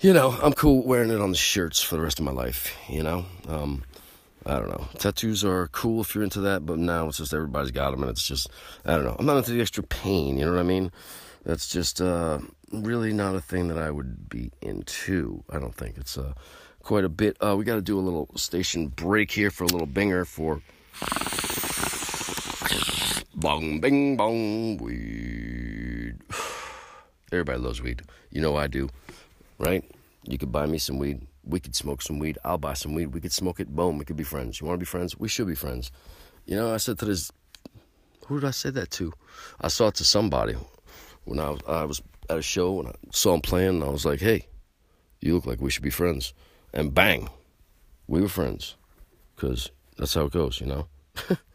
you 0.00 0.12
know, 0.12 0.36
I'm 0.42 0.52
cool 0.52 0.84
wearing 0.84 1.10
it 1.10 1.20
on 1.20 1.30
the 1.30 1.36
shirts 1.36 1.82
for 1.82 1.96
the 1.96 2.02
rest 2.02 2.18
of 2.18 2.24
my 2.24 2.32
life, 2.32 2.76
you 2.88 3.02
know? 3.02 3.24
Um, 3.48 3.84
I 4.46 4.58
don't 4.58 4.68
know. 4.68 4.88
Tattoos 4.98 5.44
are 5.44 5.68
cool 5.68 6.00
if 6.00 6.14
you're 6.14 6.24
into 6.24 6.40
that, 6.40 6.64
but 6.64 6.78
now 6.78 7.08
it's 7.08 7.18
just 7.18 7.34
everybody's 7.34 7.72
got 7.72 7.90
them, 7.90 8.02
and 8.02 8.10
it's 8.10 8.26
just, 8.26 8.48
I 8.86 8.94
don't 8.94 9.04
know. 9.04 9.16
I'm 9.18 9.26
not 9.26 9.36
into 9.36 9.52
the 9.52 9.60
extra 9.60 9.82
pain, 9.82 10.38
you 10.38 10.46
know 10.46 10.52
what 10.52 10.60
I 10.60 10.64
mean? 10.64 10.90
That's 11.44 11.68
just 11.68 12.00
uh, 12.00 12.38
really 12.72 13.12
not 13.12 13.34
a 13.34 13.40
thing 13.40 13.68
that 13.68 13.78
I 13.78 13.90
would 13.90 14.28
be 14.28 14.50
into. 14.60 15.44
I 15.50 15.58
don't 15.58 15.74
think 15.74 15.98
it's 15.98 16.16
uh, 16.16 16.32
quite 16.82 17.04
a 17.04 17.08
bit. 17.08 17.36
Uh, 17.40 17.56
we 17.56 17.64
got 17.64 17.76
to 17.76 17.82
do 17.82 17.98
a 17.98 18.00
little 18.00 18.28
station 18.36 18.88
break 18.88 19.30
here 19.30 19.50
for 19.50 19.64
a 19.64 19.68
little 19.68 19.86
binger 19.86 20.26
for 20.26 20.62
Bong, 23.40 23.80
bing, 23.80 24.18
bong, 24.18 24.76
weed. 24.76 26.14
Everybody 27.32 27.58
loves 27.58 27.80
weed. 27.80 28.02
You 28.30 28.42
know 28.42 28.54
I 28.54 28.66
do, 28.66 28.90
right? 29.58 29.82
You 30.24 30.36
could 30.36 30.52
buy 30.52 30.66
me 30.66 30.76
some 30.76 30.98
weed. 30.98 31.26
We 31.42 31.58
could 31.58 31.74
smoke 31.74 32.02
some 32.02 32.18
weed. 32.18 32.36
I'll 32.44 32.58
buy 32.58 32.74
some 32.74 32.92
weed. 32.92 33.14
We 33.14 33.20
could 33.22 33.32
smoke 33.32 33.58
it. 33.58 33.74
Boom. 33.74 33.96
We 33.96 34.04
could 34.04 34.18
be 34.18 34.24
friends. 34.24 34.60
You 34.60 34.66
want 34.66 34.76
to 34.76 34.80
be 34.80 34.84
friends? 34.84 35.18
We 35.18 35.28
should 35.28 35.46
be 35.46 35.54
friends. 35.54 35.90
You 36.44 36.54
know, 36.54 36.74
I 36.74 36.76
said 36.76 36.98
to 36.98 37.06
this. 37.06 37.32
Who 38.26 38.40
did 38.40 38.46
I 38.46 38.50
say 38.50 38.68
that 38.70 38.90
to? 38.90 39.10
I 39.58 39.68
saw 39.68 39.88
it 39.88 39.94
to 39.94 40.04
somebody 40.04 40.54
when 41.24 41.40
I 41.40 41.48
was, 41.48 41.60
I 41.66 41.84
was 41.84 42.02
at 42.28 42.36
a 42.36 42.42
show 42.42 42.80
and 42.80 42.88
I 42.88 42.94
saw 43.10 43.32
him 43.32 43.40
playing. 43.40 43.76
And 43.76 43.84
I 43.84 43.88
was 43.88 44.04
like, 44.04 44.20
hey, 44.20 44.48
you 45.22 45.34
look 45.34 45.46
like 45.46 45.62
we 45.62 45.70
should 45.70 45.82
be 45.82 45.88
friends. 45.88 46.34
And 46.74 46.92
bang, 46.92 47.30
we 48.06 48.20
were 48.20 48.28
friends. 48.28 48.76
Because 49.34 49.70
that's 49.96 50.12
how 50.12 50.26
it 50.26 50.32
goes, 50.32 50.60
you 50.60 50.66
know? 50.66 50.88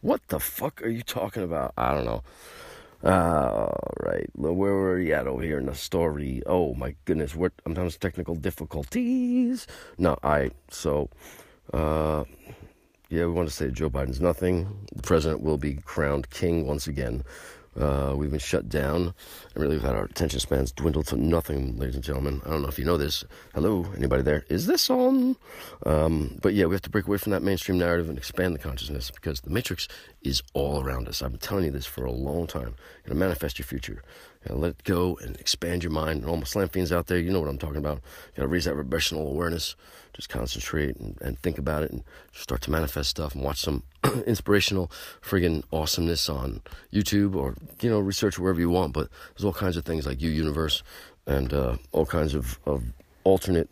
What 0.00 0.26
the 0.28 0.40
fuck 0.40 0.82
are 0.82 0.88
you 0.88 1.02
talking 1.02 1.42
about? 1.42 1.72
I 1.76 1.94
don't 1.94 2.04
know. 2.04 2.22
Uh, 3.02 3.72
right. 4.00 4.28
Where 4.34 4.52
were 4.54 4.96
we 4.96 5.12
at 5.12 5.26
over 5.26 5.42
here 5.42 5.58
in 5.58 5.66
the 5.66 5.74
story? 5.74 6.42
Oh 6.46 6.74
my 6.74 6.94
goodness. 7.04 7.34
What? 7.34 7.52
I'm 7.64 7.76
having 7.76 7.90
technical 7.92 8.34
difficulties. 8.34 9.66
No, 9.98 10.16
I. 10.22 10.50
So, 10.70 11.08
uh, 11.72 12.24
yeah, 13.08 13.26
we 13.26 13.32
want 13.32 13.48
to 13.48 13.54
say 13.54 13.70
Joe 13.70 13.88
Biden's 13.88 14.20
nothing. 14.20 14.86
The 14.94 15.02
president 15.02 15.42
will 15.42 15.58
be 15.58 15.74
crowned 15.74 16.30
king 16.30 16.66
once 16.66 16.86
again. 16.86 17.22
Uh, 17.78 18.14
we've 18.16 18.30
been 18.30 18.40
shut 18.40 18.68
down, 18.68 19.14
and 19.54 19.62
really 19.62 19.76
we've 19.76 19.84
had 19.84 19.94
our 19.94 20.04
attention 20.04 20.40
spans 20.40 20.72
dwindled 20.72 21.06
to 21.06 21.16
nothing, 21.16 21.78
ladies 21.78 21.94
and 21.94 22.02
gentlemen. 22.02 22.42
I 22.44 22.50
don't 22.50 22.62
know 22.62 22.68
if 22.68 22.78
you 22.78 22.84
know 22.84 22.96
this. 22.96 23.24
Hello, 23.54 23.86
anybody 23.96 24.22
there? 24.22 24.44
Is 24.48 24.66
this 24.66 24.90
on? 24.90 25.36
Um, 25.86 26.38
but 26.42 26.54
yeah, 26.54 26.66
we 26.66 26.74
have 26.74 26.82
to 26.82 26.90
break 26.90 27.06
away 27.06 27.18
from 27.18 27.30
that 27.32 27.42
mainstream 27.42 27.78
narrative 27.78 28.08
and 28.08 28.18
expand 28.18 28.54
the 28.54 28.58
consciousness 28.58 29.10
because 29.10 29.40
the 29.42 29.50
matrix 29.50 29.86
is 30.22 30.42
all 30.52 30.82
around 30.82 31.08
us. 31.08 31.22
I've 31.22 31.30
been 31.30 31.40
telling 31.40 31.64
you 31.64 31.70
this 31.70 31.86
for 31.86 32.04
a 32.04 32.12
long 32.12 32.46
time. 32.46 32.74
You're 33.04 33.14
gonna 33.14 33.20
manifest 33.20 33.58
your 33.58 33.66
future. 33.66 34.02
You 34.42 34.48
gotta 34.48 34.60
let 34.60 34.70
it 34.70 34.84
go 34.84 35.16
and 35.22 35.36
expand 35.36 35.82
your 35.82 35.92
mind. 35.92 36.20
And 36.20 36.30
all 36.30 36.36
my 36.36 36.44
slam 36.44 36.68
fiends 36.68 36.92
out 36.92 37.06
there, 37.06 37.18
you 37.18 37.30
know 37.30 37.40
what 37.40 37.48
I'm 37.48 37.58
talking 37.58 37.76
about. 37.76 37.96
You 37.96 38.36
gotta 38.36 38.48
raise 38.48 38.64
that 38.64 38.74
vibrational 38.74 39.28
awareness. 39.28 39.76
Just 40.12 40.28
concentrate 40.28 40.96
and, 40.96 41.16
and 41.20 41.38
think 41.38 41.58
about 41.58 41.84
it 41.84 41.92
and 41.92 42.02
start 42.32 42.60
to 42.62 42.70
manifest 42.70 43.10
stuff 43.10 43.34
and 43.34 43.44
watch 43.44 43.60
some 43.60 43.84
inspirational 44.26 44.90
friggin' 45.22 45.62
awesomeness 45.72 46.28
on 46.28 46.60
YouTube 46.92 47.36
or, 47.36 47.54
you 47.80 47.88
know, 47.88 48.00
research 48.00 48.38
wherever 48.38 48.58
you 48.58 48.70
want. 48.70 48.92
But 48.92 49.08
there's 49.34 49.44
all 49.44 49.52
kinds 49.52 49.76
of 49.76 49.84
things 49.84 50.06
like 50.06 50.20
You 50.20 50.30
Universe 50.30 50.82
and 51.26 51.52
uh, 51.52 51.76
all 51.92 52.06
kinds 52.06 52.34
of, 52.34 52.58
of 52.66 52.82
alternate 53.22 53.68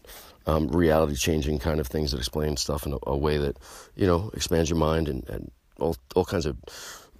um, 0.46 0.68
reality 0.68 1.16
changing 1.16 1.58
kind 1.58 1.80
of 1.80 1.88
things 1.88 2.12
that 2.12 2.18
explain 2.18 2.56
stuff 2.56 2.86
in 2.86 2.92
a, 2.92 2.98
a, 3.06 3.16
way 3.16 3.36
that, 3.36 3.56
you 3.96 4.06
know, 4.06 4.30
expands 4.34 4.70
your 4.70 4.78
mind 4.78 5.08
and, 5.08 5.28
and 5.28 5.50
all, 5.78 5.96
all 6.14 6.24
kinds 6.24 6.46
of 6.46 6.56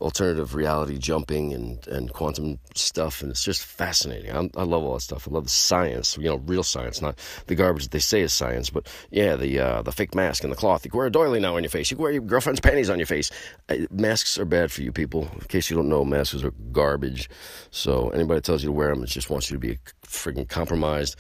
alternative 0.01 0.55
reality 0.55 0.99
jumping 0.99 1.53
and, 1.53 1.87
and 1.89 2.13
quantum 2.13 2.59
stuff, 2.75 3.23
and 3.23 3.31
it's 3.31 3.43
just 3.43 3.65
fascinating. 3.65 4.31
I, 4.31 4.61
I 4.61 4.65
love 4.65 4.85
all 4.85 4.95
that 4.95 5.01
stuff. 5.01 5.27
I 5.29 5.31
love 5.31 5.45
the 5.45 5.51
science, 5.51 6.17
you 6.19 6.29
know, 6.29 6.37
real 6.37 6.63
science, 6.63 7.01
not 7.01 7.19
the 7.47 7.55
garbage 7.55 7.85
that 7.85 7.93
they 7.93 7.99
say 7.99 8.21
is 8.21 8.33
science. 8.33 8.71
But 8.71 8.89
yeah, 9.11 9.37
the 9.37 9.59
uh, 9.59 9.83
the 9.83 9.93
fake 9.93 10.15
mask 10.15 10.45
and 10.45 10.53
the 10.53 10.57
cloth. 10.57 10.85
You 10.85 10.91
can 10.91 10.99
wear 10.99 11.07
a 11.07 11.13
doily 11.13 11.41
now 11.41 11.57
on 11.57 11.63
your 11.63 11.71
face. 11.71 11.91
You 11.91 11.97
can 11.97 12.03
wear 12.03 12.13
your 12.13 12.23
girlfriend's 12.23 12.61
panties 12.61 12.91
on 12.91 12.99
your 12.99 13.07
face. 13.07 13.31
Uh, 13.69 13.77
masks 13.91 14.39
are 14.39 14.45
bad 14.45 14.71
for 14.71 14.83
you 14.83 14.93
people. 14.93 15.29
In 15.35 15.47
case 15.49 15.71
you 15.71 15.77
don't 15.77 15.89
know, 15.89 16.05
masks 16.05 16.43
are 16.43 16.53
garbage. 16.73 17.31
So 17.71 18.11
anybody 18.11 18.41
tells 18.41 18.63
you 18.63 18.69
to 18.69 18.73
wear 18.73 18.89
them, 18.89 19.03
it 19.03 19.09
just 19.09 19.31
wants 19.31 19.51
you 19.51 19.57
to 19.57 19.61
be 19.61 19.73
a 19.73 20.07
freaking 20.07 20.49
compromised. 20.49 21.17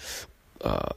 Uh, 0.61 0.89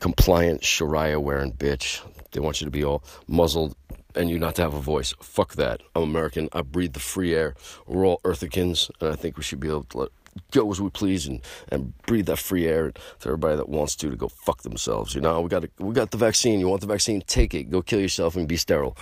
compliant 0.00 0.64
Sharia 0.64 1.18
wearing 1.18 1.52
bitch. 1.52 2.00
They 2.32 2.40
want 2.40 2.60
you 2.60 2.66
to 2.66 2.70
be 2.70 2.84
all 2.84 3.02
muzzled 3.26 3.74
and 4.16 4.30
you 4.30 4.38
not 4.38 4.54
to 4.56 4.62
have 4.62 4.74
a 4.74 4.80
voice. 4.80 5.14
Fuck 5.20 5.54
that. 5.54 5.82
I'm 5.94 6.02
American. 6.02 6.48
I 6.52 6.62
breathe 6.62 6.94
the 6.94 7.00
free 7.00 7.34
air. 7.34 7.54
We're 7.86 8.06
all 8.06 8.20
Earthicans, 8.24 8.90
and 9.00 9.12
I 9.12 9.16
think 9.16 9.36
we 9.36 9.42
should 9.42 9.60
be 9.60 9.68
able 9.68 9.84
to 9.84 9.98
let 9.98 10.08
go 10.50 10.70
as 10.70 10.80
we 10.80 10.90
please 10.90 11.26
and, 11.26 11.40
and 11.70 11.96
breathe 12.06 12.26
that 12.26 12.38
free 12.38 12.66
air 12.66 12.92
to 12.92 13.28
everybody 13.28 13.56
that 13.56 13.68
wants 13.68 13.96
to 13.96 14.10
to 14.10 14.16
go 14.16 14.28
fuck 14.28 14.62
themselves. 14.62 15.14
You 15.14 15.20
know, 15.20 15.40
we 15.40 15.48
got 15.48 15.64
we 15.78 15.94
got 15.94 16.10
the 16.10 16.16
vaccine. 16.18 16.60
You 16.60 16.68
want 16.68 16.80
the 16.80 16.86
vaccine? 16.86 17.22
Take 17.26 17.54
it. 17.54 17.70
Go 17.70 17.82
kill 17.82 18.00
yourself 18.00 18.36
and 18.36 18.48
be 18.48 18.56
sterile. 18.56 18.96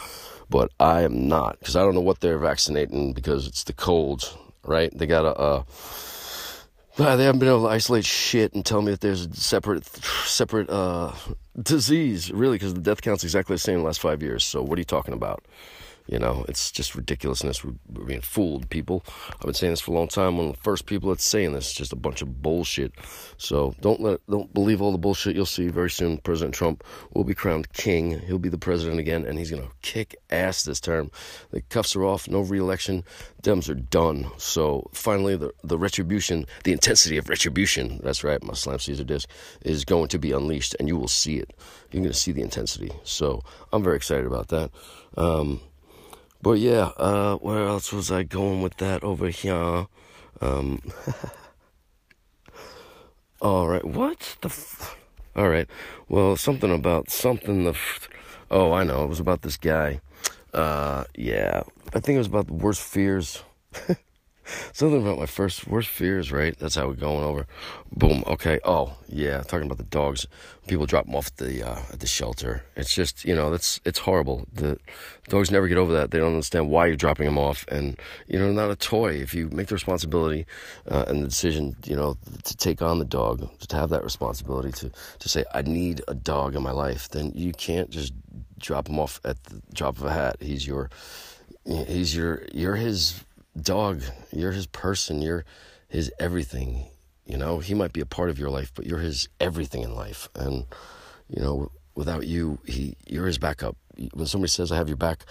But 0.50 0.71
I 0.78 1.02
am 1.02 1.28
not 1.28 1.59
because 1.59 1.76
I 1.76 1.80
don't 1.80 1.94
know 1.94 2.00
what 2.00 2.21
they're 2.21 2.38
vaccinating 2.38 3.12
because 3.12 3.47
it's 3.47 3.64
the 3.64 3.73
cold, 3.73 4.37
right? 4.64 4.97
They 4.97 5.06
got 5.06 5.25
a. 5.25 5.64
They 6.96 7.04
haven't 7.04 7.40
been 7.40 7.48
able 7.48 7.64
to 7.64 7.68
isolate 7.68 8.04
shit 8.04 8.54
and 8.54 8.64
tell 8.64 8.80
me 8.80 8.92
that 8.92 9.00
there's 9.00 9.26
a 9.26 9.34
separate, 9.34 9.84
separate 9.84 10.70
uh, 10.70 11.12
disease, 11.60 12.30
really, 12.30 12.54
because 12.56 12.72
the 12.72 12.80
death 12.80 13.02
count's 13.02 13.24
exactly 13.24 13.54
the 13.54 13.58
same 13.58 13.76
in 13.76 13.80
the 13.80 13.86
last 13.86 14.00
five 14.00 14.22
years. 14.22 14.44
So 14.44 14.62
what 14.62 14.78
are 14.78 14.80
you 14.80 14.84
talking 14.84 15.12
about? 15.12 15.44
You 16.06 16.18
know, 16.18 16.44
it's 16.49 16.70
just 16.70 16.94
ridiculousness. 16.94 17.64
We're, 17.64 17.73
we're, 17.90 18.04
being 18.04 18.20
fooled, 18.20 18.68
people. 18.68 19.04
I've 19.32 19.40
been 19.40 19.54
saying 19.54 19.73
this 19.73 19.80
for 19.80 19.92
a 19.92 19.94
long 19.94 20.08
time. 20.08 20.37
One 20.37 20.49
of 20.49 20.56
the 20.56 20.62
first 20.62 20.84
people 20.84 21.08
that's 21.08 21.25
saying 21.25 21.52
this. 21.52 21.68
Is 21.68 21.73
just 21.73 21.92
a 21.94 21.96
bunch 21.96 22.20
of 22.20 22.42
bullshit. 22.42 22.92
So 23.38 23.75
don't 23.80 24.00
let, 24.00 24.20
don't 24.26 24.52
believe 24.52 24.82
all 24.82 24.92
the 24.92 24.99
bullshit 24.99 25.34
you'll 25.34 25.46
see 25.46 25.68
very 25.68 25.90
soon. 25.90 26.18
President 26.18 26.54
Trump 26.54 26.84
will 27.14 27.25
be 27.25 27.34
crowned 27.34 27.73
king. 27.73 28.18
He'll 28.20 28.38
be 28.38 28.50
the 28.50 28.58
president 28.58 29.00
again, 29.00 29.25
and 29.25 29.38
he's 29.38 29.50
gonna 29.50 29.70
kick 29.80 30.14
ass 30.30 30.64
this 30.64 30.78
term. 30.78 31.11
The 31.52 31.62
cuffs 31.62 31.96
are 31.96 32.04
off. 32.04 32.28
No 32.28 32.40
reelection. 32.40 33.02
Dems 33.42 33.70
are 33.70 33.75
done. 33.75 34.26
So 34.37 34.90
finally, 34.92 35.37
the 35.37 35.52
the 35.62 35.78
retribution, 35.78 36.44
the 36.64 36.73
intensity 36.73 37.16
of 37.16 37.30
retribution. 37.30 38.00
That's 38.02 38.23
right. 38.23 38.42
My 38.42 38.52
Slam 38.52 38.78
Caesar 38.78 39.04
disc 39.04 39.28
is 39.62 39.87
going 39.87 40.08
to 40.08 40.18
be 40.18 40.32
unleashed, 40.32 40.76
and 40.78 40.87
you 40.87 40.99
will 40.99 41.08
see 41.08 41.38
it. 41.38 41.54
You're 41.90 42.02
gonna 42.02 42.12
see 42.12 42.32
the 42.32 42.42
intensity. 42.42 42.92
So 43.04 43.42
I'm 43.73 43.82
very 43.82 43.96
excited 43.96 44.26
about 44.26 44.49
that. 44.49 44.70
Um, 45.16 45.61
but 46.44 46.58
yeah, 46.58 46.90
uh, 46.98 47.36
where 47.36 47.66
else 47.66 47.90
was 47.90 48.12
I 48.12 48.22
going 48.22 48.60
with 48.60 48.76
that 48.76 49.02
over 49.02 49.28
here? 49.30 49.86
Um, 50.42 50.82
all 53.40 53.66
right, 53.66 53.84
what 53.84 54.36
the? 54.42 54.48
F- 54.48 54.94
all 55.34 55.48
right, 55.48 55.66
well, 56.06 56.36
something 56.36 56.70
about 56.70 57.08
something. 57.08 57.64
The 57.64 57.70
f- 57.70 58.10
oh, 58.50 58.72
I 58.72 58.84
know, 58.84 59.04
it 59.04 59.08
was 59.08 59.20
about 59.20 59.40
this 59.40 59.56
guy. 59.56 60.00
Uh, 60.52 61.04
yeah, 61.16 61.62
I 61.94 62.00
think 62.00 62.16
it 62.16 62.18
was 62.18 62.26
about 62.26 62.48
the 62.48 62.52
worst 62.52 62.82
fears. 62.82 63.42
Something 64.72 65.02
about 65.02 65.18
my 65.18 65.26
first 65.26 65.66
worst 65.66 65.88
fears, 65.88 66.30
right? 66.30 66.58
That's 66.58 66.74
how 66.74 66.86
we're 66.86 66.94
going 66.94 67.24
over. 67.24 67.46
Boom. 67.92 68.24
Okay. 68.26 68.60
Oh, 68.64 68.96
yeah. 69.08 69.40
Talking 69.42 69.66
about 69.66 69.78
the 69.78 69.84
dogs. 69.84 70.26
People 70.66 70.86
drop 70.86 71.06
them 71.06 71.14
off 71.14 71.28
at 71.28 71.36
the 71.36 71.62
uh, 71.62 71.78
at 71.92 72.00
the 72.00 72.06
shelter. 72.06 72.64
It's 72.76 72.94
just 72.94 73.24
you 73.24 73.34
know 73.34 73.50
that's 73.50 73.80
it's 73.84 74.00
horrible. 74.00 74.46
The 74.52 74.78
dogs 75.28 75.50
never 75.50 75.68
get 75.68 75.78
over 75.78 75.92
that. 75.92 76.10
They 76.10 76.18
don't 76.18 76.32
understand 76.32 76.70
why 76.70 76.86
you're 76.86 76.96
dropping 76.96 77.26
them 77.26 77.38
off, 77.38 77.66
and 77.68 77.98
you 78.26 78.38
know 78.38 78.50
not 78.52 78.70
a 78.70 78.76
toy. 78.76 79.14
If 79.14 79.34
you 79.34 79.48
make 79.50 79.68
the 79.68 79.74
responsibility 79.74 80.46
uh, 80.90 81.04
and 81.06 81.22
the 81.22 81.28
decision, 81.28 81.76
you 81.84 81.96
know, 81.96 82.16
to 82.44 82.56
take 82.56 82.80
on 82.80 82.98
the 82.98 83.04
dog, 83.04 83.48
to 83.68 83.76
have 83.76 83.90
that 83.90 84.04
responsibility 84.04 84.72
to 84.72 84.90
to 85.18 85.28
say 85.28 85.44
I 85.52 85.62
need 85.62 86.02
a 86.08 86.14
dog 86.14 86.54
in 86.54 86.62
my 86.62 86.72
life, 86.72 87.08
then 87.10 87.32
you 87.34 87.52
can't 87.52 87.90
just 87.90 88.12
drop 88.58 88.88
him 88.88 88.98
off 88.98 89.20
at 89.24 89.42
the 89.44 89.60
drop 89.72 89.98
of 89.98 90.04
a 90.04 90.12
hat. 90.12 90.36
He's 90.40 90.66
your 90.66 90.90
he's 91.66 92.16
your 92.16 92.42
you're 92.52 92.76
his 92.76 93.22
dog, 93.61 94.02
you're 94.32 94.52
his 94.52 94.66
person, 94.66 95.23
you're 95.23 95.44
his 95.88 96.12
everything. 96.18 96.88
You 97.26 97.38
know, 97.38 97.58
he 97.58 97.75
might 97.75 97.92
be 97.92 98.00
a 98.00 98.06
part 98.06 98.30
of 98.30 98.38
your 98.38 98.50
life, 98.50 98.73
but 98.75 98.87
you're 98.87 98.99
his 98.99 99.28
everything 99.40 99.82
in 99.82 99.94
life. 99.94 100.28
And, 100.34 100.66
you 101.28 101.40
know, 101.40 101.70
without 101.94 102.26
you, 102.26 102.58
he 102.66 102.96
you're 103.06 103.26
his 103.26 103.38
backup. 103.38 103.76
When 104.12 104.26
somebody 104.26 104.50
says 104.50 104.73
I 104.73 104.76
have 104.76 104.88
your 104.88 104.96
back, 104.96 105.25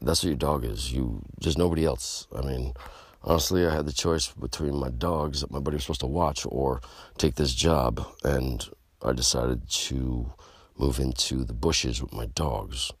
that's 0.00 0.22
what 0.22 0.28
your 0.28 0.36
dog 0.36 0.64
is. 0.64 0.92
You 0.92 1.22
there's 1.40 1.56
nobody 1.56 1.84
else. 1.84 2.26
I 2.36 2.42
mean, 2.42 2.74
honestly, 3.22 3.66
I 3.66 3.74
had 3.74 3.86
the 3.86 3.92
choice 3.92 4.28
between 4.28 4.76
my 4.76 4.90
dogs 4.90 5.40
that 5.40 5.50
my 5.50 5.60
buddy 5.60 5.76
was 5.76 5.84
supposed 5.84 6.00
to 6.00 6.06
watch 6.06 6.44
or 6.48 6.80
take 7.16 7.36
this 7.36 7.54
job, 7.54 8.06
and 8.24 8.68
I 9.02 9.12
decided 9.12 9.68
to 9.70 10.32
move 10.76 10.98
into 10.98 11.44
the 11.44 11.54
bushes 11.54 12.02
with 12.02 12.12
my 12.12 12.26
dogs 12.26 12.92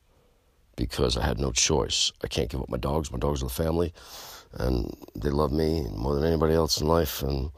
because 0.76 1.16
I 1.16 1.26
had 1.26 1.38
no 1.38 1.52
choice. 1.52 2.12
I 2.22 2.28
can't 2.28 2.48
give 2.48 2.60
up 2.60 2.68
my 2.68 2.78
dogs. 2.78 3.12
My 3.12 3.18
dogs 3.18 3.42
are 3.42 3.46
the 3.46 3.52
family 3.52 3.92
and 4.54 4.94
they 5.14 5.30
love 5.30 5.52
me 5.52 5.86
more 5.90 6.14
than 6.14 6.24
anybody 6.24 6.54
else 6.54 6.80
in 6.80 6.86
life. 6.86 7.22
And 7.22 7.50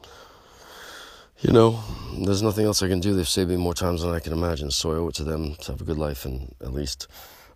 you 1.39 1.51
know, 1.51 1.79
there's 2.23 2.43
nothing 2.43 2.65
else 2.65 2.83
I 2.83 2.87
can 2.87 2.99
do. 2.99 3.15
They've 3.15 3.27
saved 3.27 3.49
me 3.49 3.57
more 3.57 3.73
times 3.73 4.03
than 4.03 4.13
I 4.13 4.19
can 4.19 4.33
imagine, 4.33 4.69
so 4.69 4.91
I 4.91 4.95
owe 4.95 5.07
it 5.07 5.15
to 5.15 5.23
them 5.23 5.55
to 5.61 5.71
have 5.71 5.81
a 5.81 5.85
good 5.85 5.97
life 5.97 6.25
and 6.25 6.53
at 6.61 6.71
least 6.71 7.07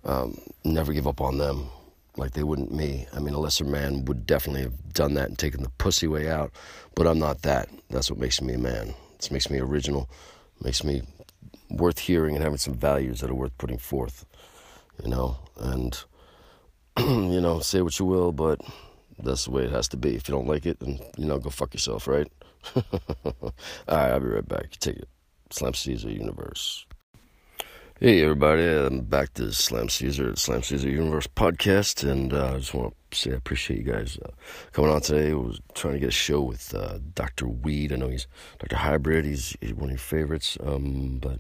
um, 0.04 0.40
never 0.64 0.92
give 0.92 1.08
up 1.08 1.22
on 1.22 1.38
them 1.38 1.70
like 2.18 2.32
they 2.32 2.44
wouldn't 2.44 2.72
me. 2.74 3.06
I 3.14 3.20
mean, 3.20 3.34
a 3.34 3.40
lesser 3.40 3.66
man 3.66 4.06
would 4.06 4.26
definitely 4.26 4.64
have 4.64 4.94
done 4.94 5.14
that 5.16 5.28
and 5.28 5.38
taken 5.38 5.64
the 5.64 5.70
pussy 5.70 6.08
way 6.08 6.30
out, 6.30 6.52
but 6.96 7.08
I'm 7.08 7.20
not 7.20 7.42
that. 7.44 7.70
That's 7.90 8.10
what 8.10 8.20
makes 8.20 8.42
me 8.42 8.54
a 8.54 8.58
man. 8.58 8.94
This 9.20 9.32
makes 9.32 9.50
me 9.50 9.60
original, 9.60 10.10
makes 10.64 10.84
me 10.84 11.02
worth 11.70 12.00
hearing 12.00 12.36
and 12.36 12.44
having 12.44 12.58
some 12.58 12.76
values 12.76 13.22
that 13.22 13.30
are 13.30 13.36
worth 13.36 13.58
putting 13.58 13.78
forth, 13.78 14.26
you 15.04 15.10
know, 15.10 15.38
and, 15.58 16.04
you 16.98 17.42
know, 17.42 17.60
say 17.60 17.82
what 17.82 18.00
you 18.00 18.06
will, 18.06 18.32
but 18.32 18.62
that's 19.20 19.46
the 19.46 19.52
way 19.52 19.64
it 19.64 19.72
has 19.72 19.88
to 19.90 19.98
be. 19.98 20.16
If 20.16 20.28
you 20.28 20.34
don't 20.34 20.48
like 20.48 20.66
it, 20.66 20.80
then 20.80 21.00
you 21.18 21.26
know, 21.26 21.40
go 21.40 21.50
fuck 21.50 21.74
yourself, 21.74 22.08
right? 22.08 22.32
All 22.76 23.54
right, 23.88 24.12
I'll 24.12 24.20
be 24.20 24.28
right 24.28 24.48
back. 24.48 24.72
Take 24.80 24.98
it. 24.98 25.10
Slam 25.52 25.74
Caesar 25.74 26.10
Universe. 26.10 26.86
Hey 27.98 28.22
everybody, 28.24 28.66
I'm 28.66 29.06
back 29.06 29.34
to 29.36 29.54
Slam 29.54 29.88
Caesar, 29.88 30.36
Slam 30.36 30.62
Caesar 30.64 30.90
Universe 30.90 31.28
podcast, 31.28 32.04
and 32.04 32.34
uh, 32.34 32.56
I 32.56 32.58
just 32.58 32.74
want 32.74 32.94
to 33.12 33.18
say 33.18 33.32
I 33.32 33.36
appreciate 33.36 33.86
you 33.86 33.90
guys 33.90 34.20
uh, 34.26 34.32
coming 34.74 34.92
on 34.92 35.00
today. 35.00 35.32
I 35.32 35.36
was 35.36 35.62
trying 35.76 35.94
to 35.94 36.00
get 36.02 36.10
a 36.10 36.12
show 36.12 36.42
with 36.42 36.76
uh, 36.76 37.00
Dr. 37.14 37.48
Weed. 37.48 37.94
I 37.94 37.96
know 37.96 38.10
he's 38.10 38.28
Dr. 38.60 38.76
Hybrid. 38.76 39.24
He's, 39.24 39.56
he's 39.62 39.74
one 39.74 39.86
of 39.86 39.92
your 39.92 39.98
favorites, 39.98 40.58
um, 40.62 41.20
but 41.22 41.40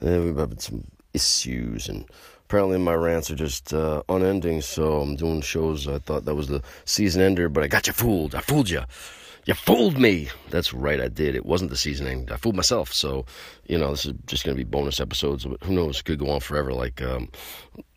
uh, 0.00 0.22
we've 0.22 0.36
had 0.36 0.62
some 0.62 0.84
issues 1.14 1.88
and 1.88 2.04
apparently 2.48 2.78
my 2.78 2.94
rants 2.94 3.30
are 3.30 3.34
just 3.34 3.74
uh, 3.74 4.02
unending. 4.08 4.62
So 4.62 5.02
I'm 5.02 5.16
doing 5.16 5.42
shows. 5.42 5.86
I 5.86 5.98
thought 5.98 6.24
that 6.24 6.34
was 6.34 6.48
the 6.48 6.62
season 6.86 7.20
ender, 7.20 7.50
but 7.50 7.62
I 7.62 7.68
got 7.68 7.86
you 7.86 7.92
fooled. 7.92 8.34
I 8.34 8.40
fooled 8.40 8.70
you. 8.70 8.82
You 9.44 9.54
fooled 9.54 9.98
me. 9.98 10.28
That's 10.50 10.72
right, 10.72 11.00
I 11.00 11.08
did. 11.08 11.34
It 11.34 11.44
wasn't 11.44 11.70
the 11.70 11.76
season 11.76 12.06
end. 12.06 12.30
I 12.30 12.36
fooled 12.36 12.56
myself. 12.56 12.92
So, 12.92 13.26
you 13.66 13.78
know, 13.78 13.90
this 13.90 14.06
is 14.06 14.14
just 14.26 14.44
going 14.44 14.56
to 14.56 14.62
be 14.62 14.68
bonus 14.68 14.98
episodes. 14.98 15.44
But 15.44 15.62
who 15.62 15.74
knows? 15.74 16.00
It 16.00 16.04
could 16.04 16.18
go 16.18 16.30
on 16.30 16.40
forever. 16.40 16.72
Like, 16.72 17.02
um, 17.02 17.28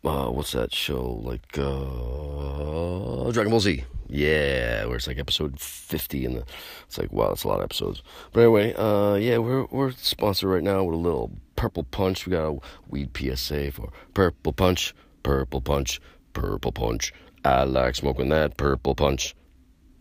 uh, 0.03 0.29
what's 0.29 0.51
that 0.51 0.73
show? 0.73 1.21
Like, 1.23 1.57
uh, 1.57 3.31
Dragon 3.31 3.51
Ball 3.51 3.59
Z. 3.61 3.85
Yeah, 4.07 4.85
where 4.85 4.97
it's 4.97 5.07
like 5.07 5.19
episode 5.19 5.57
50, 5.59 6.25
and 6.25 6.43
it's 6.85 6.97
like, 6.97 7.13
wow, 7.13 7.29
that's 7.29 7.45
a 7.45 7.47
lot 7.47 7.59
of 7.59 7.63
episodes. 7.63 8.03
But 8.33 8.41
anyway, 8.41 8.73
uh, 8.73 9.15
yeah, 9.15 9.37
we're, 9.37 9.65
we're 9.71 9.91
sponsored 9.91 10.49
right 10.49 10.63
now 10.63 10.83
with 10.83 10.95
a 10.95 10.97
little 10.97 11.31
Purple 11.61 11.83
Punch. 11.83 12.25
We 12.25 12.31
got 12.31 12.47
a 12.47 12.59
weed 12.89 13.15
PSA 13.15 13.71
for 13.71 13.91
Purple 14.15 14.51
Punch, 14.51 14.95
Purple 15.21 15.61
Punch, 15.61 16.01
Purple 16.33 16.71
Punch. 16.71 17.13
I 17.45 17.65
like 17.65 17.93
smoking 17.93 18.29
that 18.29 18.57
Purple 18.57 18.95
Punch. 18.95 19.35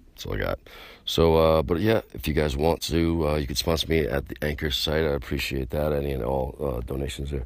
That's 0.08 0.24
all 0.24 0.32
I 0.32 0.38
got. 0.38 0.58
So, 1.04 1.36
uh, 1.36 1.62
but 1.62 1.80
yeah, 1.80 2.00
if 2.14 2.26
you 2.26 2.32
guys 2.32 2.56
want 2.56 2.80
to, 2.84 3.28
uh, 3.28 3.34
you 3.34 3.46
can 3.46 3.56
sponsor 3.56 3.88
me 3.88 4.06
at 4.06 4.28
the 4.28 4.36
Anchor 4.40 4.70
site. 4.70 5.04
I 5.04 5.08
appreciate 5.08 5.68
that. 5.68 5.92
Any 5.92 6.12
and 6.12 6.24
all 6.24 6.56
uh, 6.58 6.80
donations 6.80 7.30
are 7.30 7.44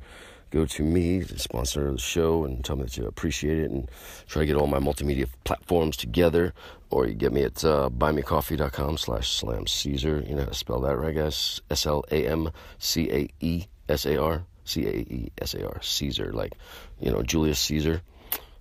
go 0.52 0.64
to 0.64 0.84
me 0.84 1.24
to 1.24 1.36
sponsor 1.36 1.90
the 1.90 1.98
show 1.98 2.44
and 2.44 2.64
tell 2.64 2.76
me 2.76 2.84
that 2.84 2.96
you 2.96 3.06
appreciate 3.06 3.58
it 3.58 3.72
and 3.72 3.90
try 4.28 4.42
to 4.42 4.46
get 4.46 4.54
all 4.54 4.68
my 4.68 4.78
multimedia 4.78 5.26
platforms 5.42 5.96
together. 5.96 6.54
Or 6.90 7.08
you 7.08 7.14
get 7.14 7.32
me 7.32 7.42
at 7.42 7.64
uh, 7.64 7.90
buymecoffee.com 7.90 8.96
slash 8.96 9.28
slam 9.28 9.66
Caesar. 9.66 10.22
You 10.24 10.36
know 10.36 10.42
how 10.42 10.50
to 10.50 10.54
spell 10.54 10.80
that, 10.82 10.96
right, 10.96 11.16
guys? 11.16 11.60
S 11.68 11.84
L 11.84 12.04
A 12.12 12.28
M 12.28 12.52
C 12.78 13.10
A 13.10 13.28
E 13.40 13.66
S 13.88 14.06
A 14.06 14.20
R 14.20 14.44
C 14.64 14.86
A 14.86 14.90
E 14.90 15.32
S 15.40 15.54
A 15.54 15.66
R 15.66 15.80
Caesar, 15.82 16.32
like 16.32 16.54
you 17.00 17.10
know 17.10 17.22
Julius 17.22 17.58
Caesar. 17.60 18.02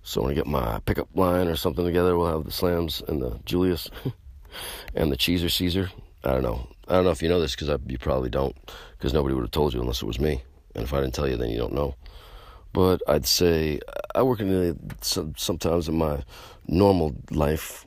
So 0.02 0.22
when 0.22 0.32
I 0.32 0.34
get 0.34 0.46
my 0.46 0.80
pickup 0.80 1.08
line 1.14 1.48
or 1.48 1.56
something 1.56 1.84
together, 1.84 2.16
we'll 2.16 2.26
have 2.26 2.44
the 2.44 2.52
slams 2.52 3.02
and 3.08 3.22
the 3.22 3.40
Julius 3.46 3.88
and 4.94 5.10
the 5.10 5.16
Cheeser 5.16 5.50
Caesar. 5.50 5.90
I 6.22 6.32
don't 6.32 6.42
know. 6.42 6.68
I 6.88 6.94
don't 6.94 7.04
know 7.04 7.10
if 7.10 7.22
you 7.22 7.28
know 7.28 7.40
this 7.40 7.56
because 7.56 7.78
you 7.86 7.98
probably 7.98 8.28
don't, 8.28 8.54
because 8.98 9.14
nobody 9.14 9.34
would 9.34 9.44
have 9.44 9.50
told 9.50 9.72
you 9.72 9.80
unless 9.80 10.02
it 10.02 10.06
was 10.06 10.20
me. 10.20 10.42
And 10.74 10.84
if 10.84 10.92
I 10.92 11.00
didn't 11.00 11.14
tell 11.14 11.28
you, 11.28 11.36
then 11.36 11.50
you 11.50 11.58
don't 11.58 11.72
know. 11.72 11.94
But 12.74 13.00
I'd 13.08 13.26
say 13.26 13.80
I 14.14 14.22
work 14.22 14.40
in 14.40 14.48
the, 14.48 15.34
sometimes 15.36 15.88
in 15.88 15.96
my 15.96 16.22
normal 16.66 17.14
life, 17.30 17.86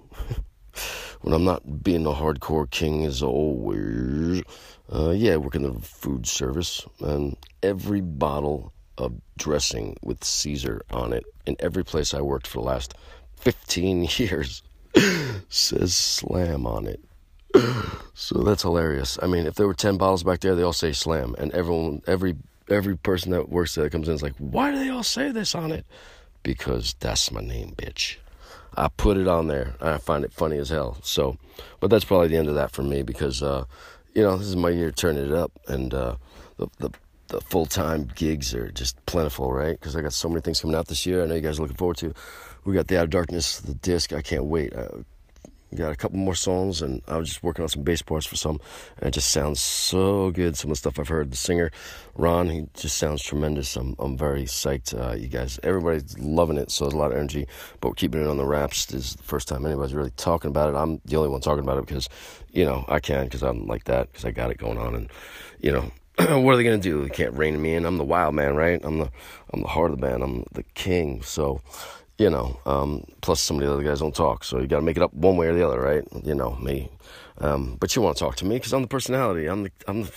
when 1.28 1.34
I'm 1.34 1.44
not 1.44 1.84
being 1.84 2.06
a 2.06 2.14
hardcore 2.14 2.72
king 2.72 3.04
as 3.04 3.22
always. 3.22 4.44
Uh, 4.90 5.10
yeah, 5.10 5.34
I 5.34 5.38
work 5.38 5.56
in 5.56 5.64
the 5.64 5.74
food 5.82 6.26
service, 6.26 6.86
and 7.02 7.36
every 7.62 8.00
bottle 8.00 8.72
of 8.98 9.12
dressing 9.38 9.98
with 10.02 10.24
Caesar 10.24 10.84
on 10.90 11.12
it 11.12 11.26
in 11.46 11.58
every 11.60 11.84
place 11.84 12.14
I 12.14 12.22
worked 12.22 12.48
for 12.48 12.60
the 12.60 12.68
last 12.68 12.94
15 13.36 14.08
years 14.16 14.64
says 15.50 15.94
slam 15.94 16.66
on 16.66 16.88
it. 16.88 17.04
So 18.20 18.40
that's 18.40 18.64
hilarious. 18.64 19.20
I 19.22 19.28
mean, 19.28 19.46
if 19.46 19.54
there 19.54 19.68
were 19.68 19.76
10 19.76 19.98
bottles 19.98 20.24
back 20.24 20.40
there, 20.40 20.56
they 20.56 20.64
all 20.64 20.74
say 20.74 20.92
slam, 20.92 21.36
and 21.38 21.52
everyone, 21.52 22.02
every 22.08 22.36
every 22.68 22.98
person 22.98 23.32
that 23.32 23.50
works 23.50 23.76
there 23.76 23.84
that 23.84 23.92
comes 23.92 24.08
in 24.08 24.16
is 24.16 24.24
like, 24.24 24.34
why 24.40 24.72
do 24.72 24.80
they 24.80 24.90
all 24.90 25.04
say 25.04 25.30
this 25.32 25.54
on 25.54 25.72
it? 25.72 25.86
Because 26.42 26.96
that's 27.00 27.32
my 27.32 27.42
name, 27.42 27.76
bitch. 27.78 28.18
I 28.78 28.90
put 28.90 29.18
it 29.18 29.28
on 29.28 29.48
there. 29.48 29.76
I 29.82 29.98
find 29.98 30.24
it 30.24 30.32
funny 30.32 30.58
as 30.58 30.70
hell. 30.70 30.98
So, 31.02 31.38
but 31.80 31.90
that's 31.90 32.06
probably 32.06 32.28
the 32.28 32.38
end 32.38 32.48
of 32.48 32.56
that 32.56 32.72
for 32.72 32.84
me 32.84 33.02
because, 33.02 33.42
uh, 33.42 33.66
you 34.14 34.22
know, 34.22 34.38
this 34.38 34.48
is 34.48 34.56
my 34.56 34.70
year 34.70 34.92
turning 34.92 35.26
it 35.26 35.34
up, 35.34 35.52
and 35.68 35.94
uh, 35.94 36.16
the 36.58 36.68
the, 36.78 36.92
the 37.28 37.42
full 37.42 37.66
time 37.66 38.10
gigs 38.16 38.54
are 38.54 38.70
just 38.72 39.04
plentiful, 39.06 39.52
right? 39.52 39.80
Because 39.80 39.96
I 39.96 40.02
got 40.02 40.14
so 40.14 40.30
many 40.30 40.42
things 40.42 40.62
coming 40.62 40.76
out 40.76 40.88
this 40.88 41.06
year. 41.06 41.24
I 41.24 41.26
know 41.26 41.36
you 41.36 41.42
guys 41.42 41.60
are 41.60 41.64
looking 41.64 41.78
forward 41.78 41.98
to. 41.98 42.14
We 42.66 42.74
got 42.74 42.88
the 42.88 42.98
Out 42.98 43.06
of 43.06 43.10
Darkness, 43.10 43.60
the 43.60 43.74
disc. 43.74 44.14
I 44.14 44.22
can't 44.22 44.46
wait. 44.46 44.76
I, 44.76 44.88
got 45.76 45.92
a 45.92 45.96
couple 45.96 46.18
more 46.18 46.36
songs, 46.36 46.82
and 46.82 47.02
I 47.08 47.18
was 47.18 47.30
just 47.30 47.44
working 47.44 47.64
on 47.64 47.70
some 47.70 47.84
bass 47.84 48.02
parts 48.02 48.26
for 48.26 48.36
some, 48.36 48.60
and 48.98 49.08
it 49.08 49.12
just 49.12 49.32
sounds 49.32 49.60
so 49.60 50.32
good. 50.32 50.56
Some 50.56 50.72
of 50.72 50.78
the 50.78 50.80
stuff 50.80 51.00
I've 51.00 51.10
heard. 51.10 51.32
The 51.32 51.38
singer, 51.38 51.72
Ron, 52.16 52.50
he 52.50 52.68
just 52.74 52.98
sounds 52.98 53.22
tremendous. 53.22 53.76
I'm 53.76 53.96
I'm 54.00 54.18
very 54.18 54.44
psyched. 54.44 54.98
Uh, 54.98 55.16
you 55.16 55.28
guys, 55.28 55.60
everybody's 55.64 56.18
loving 56.20 56.58
it, 56.58 56.72
so 56.72 56.86
there's 56.86 56.94
a 56.94 56.98
lot 56.98 57.12
of 57.12 57.18
energy. 57.18 57.48
But 57.82 57.90
we're 57.90 57.96
keeping 57.96 58.22
it 58.22 58.28
on 58.28 58.38
the 58.38 58.46
wraps. 58.46 58.86
This 58.86 59.10
is 59.10 59.16
the 59.16 59.24
first 59.24 59.48
time 59.48 59.66
anybody's 59.66 59.94
really 59.94 60.12
talking 60.12 60.50
about 60.50 60.70
it. 60.74 60.78
I'm 60.78 61.02
the 61.06 61.18
only 61.18 61.30
one 61.30 61.42
talking 61.42 61.64
about 61.64 61.78
it 61.78 61.86
because, 61.86 62.08
you 62.52 62.64
know, 62.64 62.86
I 62.88 63.00
can 63.00 63.26
because 63.26 63.44
I'm 63.44 63.68
like 63.68 63.84
that 63.86 64.12
because 64.12 64.26
I 64.26 64.32
got 64.32 64.52
it 64.52 64.58
going 64.58 64.78
on, 64.78 64.96
and 64.96 65.10
you 65.60 65.72
know. 65.72 65.92
what 66.18 66.56
are 66.56 66.58
they 66.58 66.64
gonna 66.64 66.80
do? 66.80 67.04
They 67.04 67.10
can't 67.10 67.36
rein 67.36 67.62
me 67.62 67.76
in. 67.76 67.86
I'm 67.86 68.00
the 68.00 68.04
wild 68.04 68.34
man, 68.34 68.56
right? 68.56 68.84
I'm 68.84 68.98
the 68.98 69.12
I'm 69.54 69.62
the 69.62 69.68
heart 69.68 69.92
of 69.92 70.00
the 70.00 70.08
band. 70.08 70.24
I'm 70.24 70.46
the 70.52 70.64
king. 70.74 71.22
So 71.22 71.62
you 72.18 72.30
know, 72.30 72.60
um, 72.66 73.06
plus 73.22 73.40
some 73.40 73.58
of 73.58 73.64
the 73.66 73.72
other 73.72 73.84
guys 73.84 74.00
don't 74.00 74.16
talk, 74.16 74.44
so 74.44 74.60
you 74.60 74.68
got 74.68 74.78
to 74.78 74.86
make 74.86 74.98
it 74.98 75.04
up 75.04 75.14
one 75.14 75.38
way 75.38 75.48
or 75.48 75.54
the 75.54 75.66
other, 75.66 75.80
right? 75.80 76.04
You 76.24 76.36
know 76.36 76.56
me, 76.56 76.90
um, 77.40 77.78
but 77.80 77.96
you 77.96 78.02
want 78.02 78.18
to 78.18 78.24
talk 78.24 78.36
to 78.38 78.46
me 78.46 78.56
because 78.56 78.74
I'm 78.74 78.82
the 78.82 78.88
personality, 78.88 79.48
I'm 79.48 79.64
the, 79.64 79.72
I'm 79.88 80.04
the, 80.04 80.12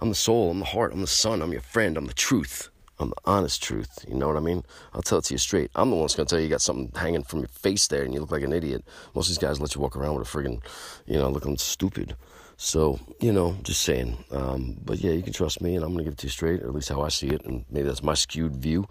I'm 0.00 0.08
the 0.10 0.14
soul, 0.14 0.50
I'm 0.50 0.58
the 0.58 0.66
heart, 0.66 0.92
I'm 0.92 1.00
the 1.00 1.06
sun, 1.06 1.40
I'm 1.40 1.52
your 1.52 1.62
friend, 1.62 1.96
I'm 1.96 2.06
the 2.06 2.12
truth, 2.12 2.68
I'm 2.98 3.10
the 3.10 3.16
honest 3.24 3.62
truth. 3.62 4.04
You 4.06 4.14
know 4.14 4.28
what 4.28 4.36
I 4.36 4.40
mean? 4.40 4.62
I'll 4.92 5.02
tell 5.02 5.18
it 5.18 5.24
to 5.24 5.34
you 5.34 5.38
straight. 5.38 5.70
I'm 5.74 5.88
the 5.88 5.96
one 5.96 6.04
that's 6.04 6.14
gonna 6.14 6.26
tell 6.26 6.38
you 6.38 6.44
you 6.44 6.50
got 6.50 6.60
something 6.60 6.92
hanging 6.94 7.22
from 7.22 7.38
your 7.40 7.48
face 7.48 7.86
there, 7.86 8.02
and 8.02 8.12
you 8.12 8.20
look 8.20 8.30
like 8.30 8.42
an 8.42 8.52
idiot. 8.52 8.84
Most 9.14 9.26
of 9.26 9.30
these 9.30 9.38
guys 9.38 9.60
let 9.60 9.74
you 9.74 9.80
walk 9.80 9.96
around 9.96 10.16
with 10.16 10.28
a 10.28 10.30
friggin', 10.30 10.62
you 11.06 11.16
know, 11.16 11.30
looking 11.30 11.56
stupid. 11.56 12.16
So, 12.58 13.00
you 13.20 13.32
know, 13.32 13.56
just 13.62 13.80
saying. 13.80 14.22
Um, 14.30 14.76
but 14.84 14.98
yeah, 14.98 15.12
you 15.12 15.22
can 15.22 15.32
trust 15.32 15.62
me, 15.62 15.76
and 15.76 15.82
I'm 15.82 15.92
going 15.92 16.00
to 16.00 16.04
give 16.04 16.12
it 16.12 16.18
to 16.18 16.26
you 16.26 16.30
straight, 16.30 16.60
or 16.60 16.68
at 16.68 16.74
least 16.74 16.90
how 16.90 17.00
I 17.00 17.08
see 17.08 17.28
it. 17.28 17.42
And 17.46 17.64
maybe 17.70 17.88
that's 17.88 18.02
my 18.02 18.12
skewed 18.12 18.54
view 18.54 18.86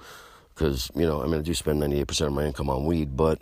because 0.59 0.91
you 0.93 1.05
know 1.05 1.23
I 1.23 1.25
mean 1.25 1.39
I 1.39 1.41
do 1.41 1.53
spend 1.53 1.81
98% 1.81 2.27
of 2.27 2.33
my 2.33 2.45
income 2.45 2.69
on 2.69 2.85
weed, 2.85 3.15
but 3.15 3.41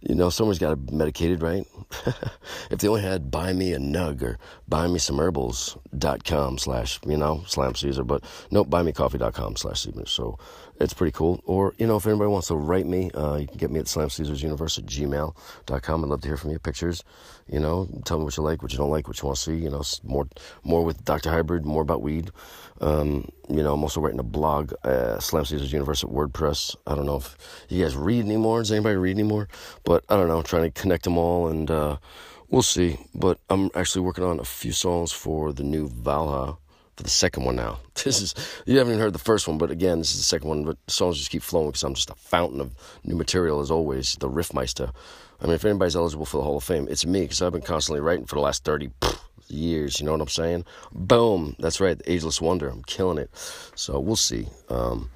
you 0.00 0.14
know 0.14 0.28
someone's 0.28 0.58
got 0.58 0.70
to 0.70 0.94
medicated, 0.94 1.42
right? 1.42 1.66
if 2.70 2.78
they 2.78 2.88
only 2.88 3.00
had 3.02 3.30
buy 3.30 3.52
me 3.52 3.72
a 3.72 3.78
nug 3.78 4.22
or 4.22 4.38
buy 4.68 4.86
me 4.86 4.98
some 4.98 5.18
herbals.com 5.18 6.58
slash 6.58 7.00
you 7.06 7.16
know 7.16 7.42
slam 7.46 7.74
Caesar, 7.74 8.04
but 8.04 8.22
nope, 8.50 8.68
buymecoffee.com 8.68 9.56
slash 9.56 9.82
Caesar. 9.82 10.06
So 10.06 10.38
it's 10.82 10.92
pretty 10.92 11.12
cool. 11.12 11.42
Or 11.46 11.74
you 11.78 11.86
know 11.86 11.96
if 11.96 12.06
anybody 12.06 12.28
wants 12.28 12.48
to 12.48 12.56
write 12.56 12.86
me, 12.86 13.10
uh, 13.12 13.36
you 13.36 13.46
can 13.46 13.56
get 13.56 13.70
me 13.70 13.78
at 13.78 13.88
slam 13.88 14.10
Caesars 14.10 14.42
Universe 14.42 14.78
at 14.78 14.84
gmail.com. 14.86 16.04
I'd 16.04 16.10
love 16.10 16.20
to 16.22 16.28
hear 16.28 16.36
from 16.36 16.50
you. 16.50 16.58
Pictures, 16.58 17.04
you 17.46 17.60
know, 17.60 17.88
tell 18.04 18.18
me 18.18 18.24
what 18.24 18.36
you 18.36 18.42
like, 18.42 18.62
what 18.62 18.72
you 18.72 18.78
don't 18.78 18.90
like, 18.90 19.06
what 19.06 19.20
you 19.22 19.26
want 19.26 19.38
to 19.38 19.42
see. 19.42 19.56
You 19.56 19.70
know, 19.70 19.82
more 20.02 20.28
more 20.64 20.84
with 20.84 21.04
Dr. 21.04 21.30
Hybrid, 21.30 21.64
more 21.64 21.82
about 21.82 22.02
weed. 22.02 22.30
Um, 22.80 23.30
you 23.48 23.62
know, 23.62 23.74
I'm 23.74 23.82
also 23.82 24.00
writing 24.00 24.18
a 24.18 24.24
blog, 24.24 24.72
uh, 24.84 25.20
Slam 25.20 25.44
Caesars 25.44 25.72
Universe 25.72 26.02
at 26.02 26.10
WordPress. 26.10 26.74
I 26.86 26.96
don't 26.96 27.06
know 27.06 27.16
if 27.16 27.36
you 27.68 27.82
guys 27.82 27.96
read 27.96 28.24
anymore. 28.24 28.58
Does 28.58 28.72
anybody 28.72 28.96
read 28.96 29.16
anymore? 29.16 29.48
But 29.84 30.04
I 30.08 30.16
don't 30.16 30.28
know. 30.28 30.38
I'm 30.38 30.44
trying 30.44 30.70
to 30.70 30.80
connect 30.80 31.04
them 31.04 31.16
all, 31.16 31.46
and 31.46 31.70
uh, 31.70 31.98
we'll 32.48 32.62
see. 32.62 32.98
But 33.14 33.38
I'm 33.48 33.70
actually 33.74 34.02
working 34.02 34.24
on 34.24 34.40
a 34.40 34.44
few 34.44 34.72
songs 34.72 35.12
for 35.12 35.52
the 35.52 35.62
new 35.62 35.88
Valhalla 35.88 36.58
for 36.96 37.02
the 37.02 37.10
second 37.10 37.44
one 37.44 37.56
now. 37.56 37.78
This 38.04 38.20
is 38.20 38.34
you 38.66 38.78
haven't 38.78 38.94
even 38.94 39.02
heard 39.02 39.12
the 39.12 39.18
first 39.20 39.46
one, 39.46 39.58
but 39.58 39.70
again, 39.70 39.98
this 39.98 40.12
is 40.12 40.18
the 40.18 40.24
second 40.24 40.48
one. 40.48 40.64
But 40.64 40.76
songs 40.88 41.18
just 41.18 41.30
keep 41.30 41.42
flowing 41.42 41.68
because 41.68 41.84
I'm 41.84 41.94
just 41.94 42.10
a 42.10 42.14
fountain 42.16 42.60
of 42.60 42.74
new 43.04 43.14
material 43.14 43.60
as 43.60 43.70
always. 43.70 44.16
The 44.16 44.28
Riffmeister. 44.28 44.92
I 45.40 45.46
mean, 45.46 45.54
if 45.54 45.64
anybody's 45.64 45.96
eligible 45.96 46.26
for 46.26 46.38
the 46.38 46.42
Hall 46.42 46.56
of 46.56 46.64
Fame, 46.64 46.88
it's 46.90 47.06
me 47.06 47.22
because 47.22 47.40
I've 47.42 47.52
been 47.52 47.62
constantly 47.62 48.00
writing 48.00 48.26
for 48.26 48.34
the 48.34 48.40
last 48.40 48.64
thirty 48.64 48.90
years. 49.48 50.00
You 50.00 50.06
know 50.06 50.12
what 50.12 50.20
I'm 50.20 50.28
saying? 50.28 50.64
Boom. 50.92 51.54
That's 51.58 51.80
right. 51.80 51.96
The 51.96 52.12
Ageless 52.12 52.40
Wonder. 52.40 52.68
I'm 52.68 52.82
killing 52.84 53.18
it. 53.18 53.30
So 53.76 54.00
we'll 54.00 54.16
see. 54.16 54.48
Um, 54.68 55.10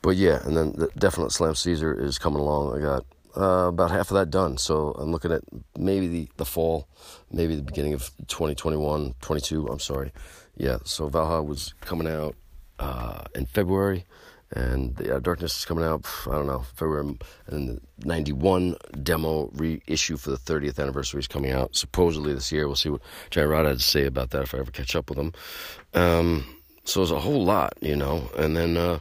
but 0.00 0.16
yeah, 0.16 0.40
and 0.44 0.56
then 0.56 0.72
the 0.72 0.88
Definite 0.98 1.32
Slam 1.32 1.54
Caesar 1.54 1.92
is 1.92 2.18
coming 2.18 2.40
along. 2.40 2.76
I 2.76 2.82
got 2.82 3.04
uh, 3.36 3.68
about 3.68 3.90
half 3.90 4.10
of 4.10 4.16
that 4.16 4.30
done. 4.30 4.58
So 4.58 4.92
I'm 4.98 5.12
looking 5.12 5.32
at 5.32 5.42
maybe 5.76 6.06
the, 6.08 6.28
the 6.36 6.44
fall, 6.44 6.88
maybe 7.30 7.56
the 7.56 7.62
beginning 7.62 7.94
of 7.94 8.10
2021, 8.26 9.14
22. 9.20 9.66
I'm 9.68 9.78
sorry. 9.78 10.12
Yeah. 10.56 10.78
So 10.84 11.08
Valhalla 11.08 11.42
was 11.42 11.74
coming 11.80 12.08
out 12.08 12.34
uh, 12.78 13.24
in 13.34 13.46
February 13.46 14.04
and 14.54 14.94
the 14.96 15.16
uh, 15.16 15.18
Darkness 15.18 15.58
is 15.58 15.64
coming 15.64 15.84
out. 15.84 16.04
I 16.26 16.32
don't 16.32 16.46
know 16.46 16.60
February, 16.74 17.16
and 17.46 17.68
the 17.68 17.80
'91 18.04 18.76
demo 19.02 19.50
reissue 19.54 20.16
for 20.16 20.30
the 20.30 20.36
30th 20.36 20.78
anniversary 20.78 21.20
is 21.20 21.28
coming 21.28 21.52
out 21.52 21.74
supposedly 21.74 22.34
this 22.34 22.52
year. 22.52 22.66
We'll 22.66 22.76
see 22.76 22.90
what 22.90 23.00
Jerry 23.30 23.46
Rod 23.46 23.66
had 23.66 23.78
to 23.78 23.82
say 23.82 24.04
about 24.04 24.30
that 24.30 24.42
if 24.42 24.54
I 24.54 24.58
ever 24.58 24.70
catch 24.70 24.94
up 24.94 25.08
with 25.08 25.18
him. 25.18 25.32
Um, 25.94 26.56
so 26.84 27.00
there's 27.00 27.10
a 27.10 27.20
whole 27.20 27.44
lot, 27.44 27.74
you 27.80 27.96
know, 27.96 28.30
and 28.36 28.56
then 28.56 28.76
uh, 28.76 28.98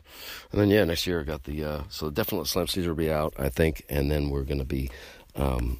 and 0.51 0.61
then 0.61 0.69
yeah, 0.69 0.83
next 0.83 1.07
year 1.07 1.21
I 1.21 1.23
got 1.23 1.43
the 1.43 1.63
uh, 1.63 1.83
so 1.89 2.09
definitely 2.09 2.47
Slam 2.47 2.67
Caesar 2.67 2.89
will 2.89 2.95
be 2.95 3.11
out, 3.11 3.33
I 3.37 3.49
think, 3.49 3.85
and 3.89 4.11
then 4.11 4.29
we're 4.29 4.43
gonna 4.43 4.65
be 4.65 4.89
um, 5.35 5.79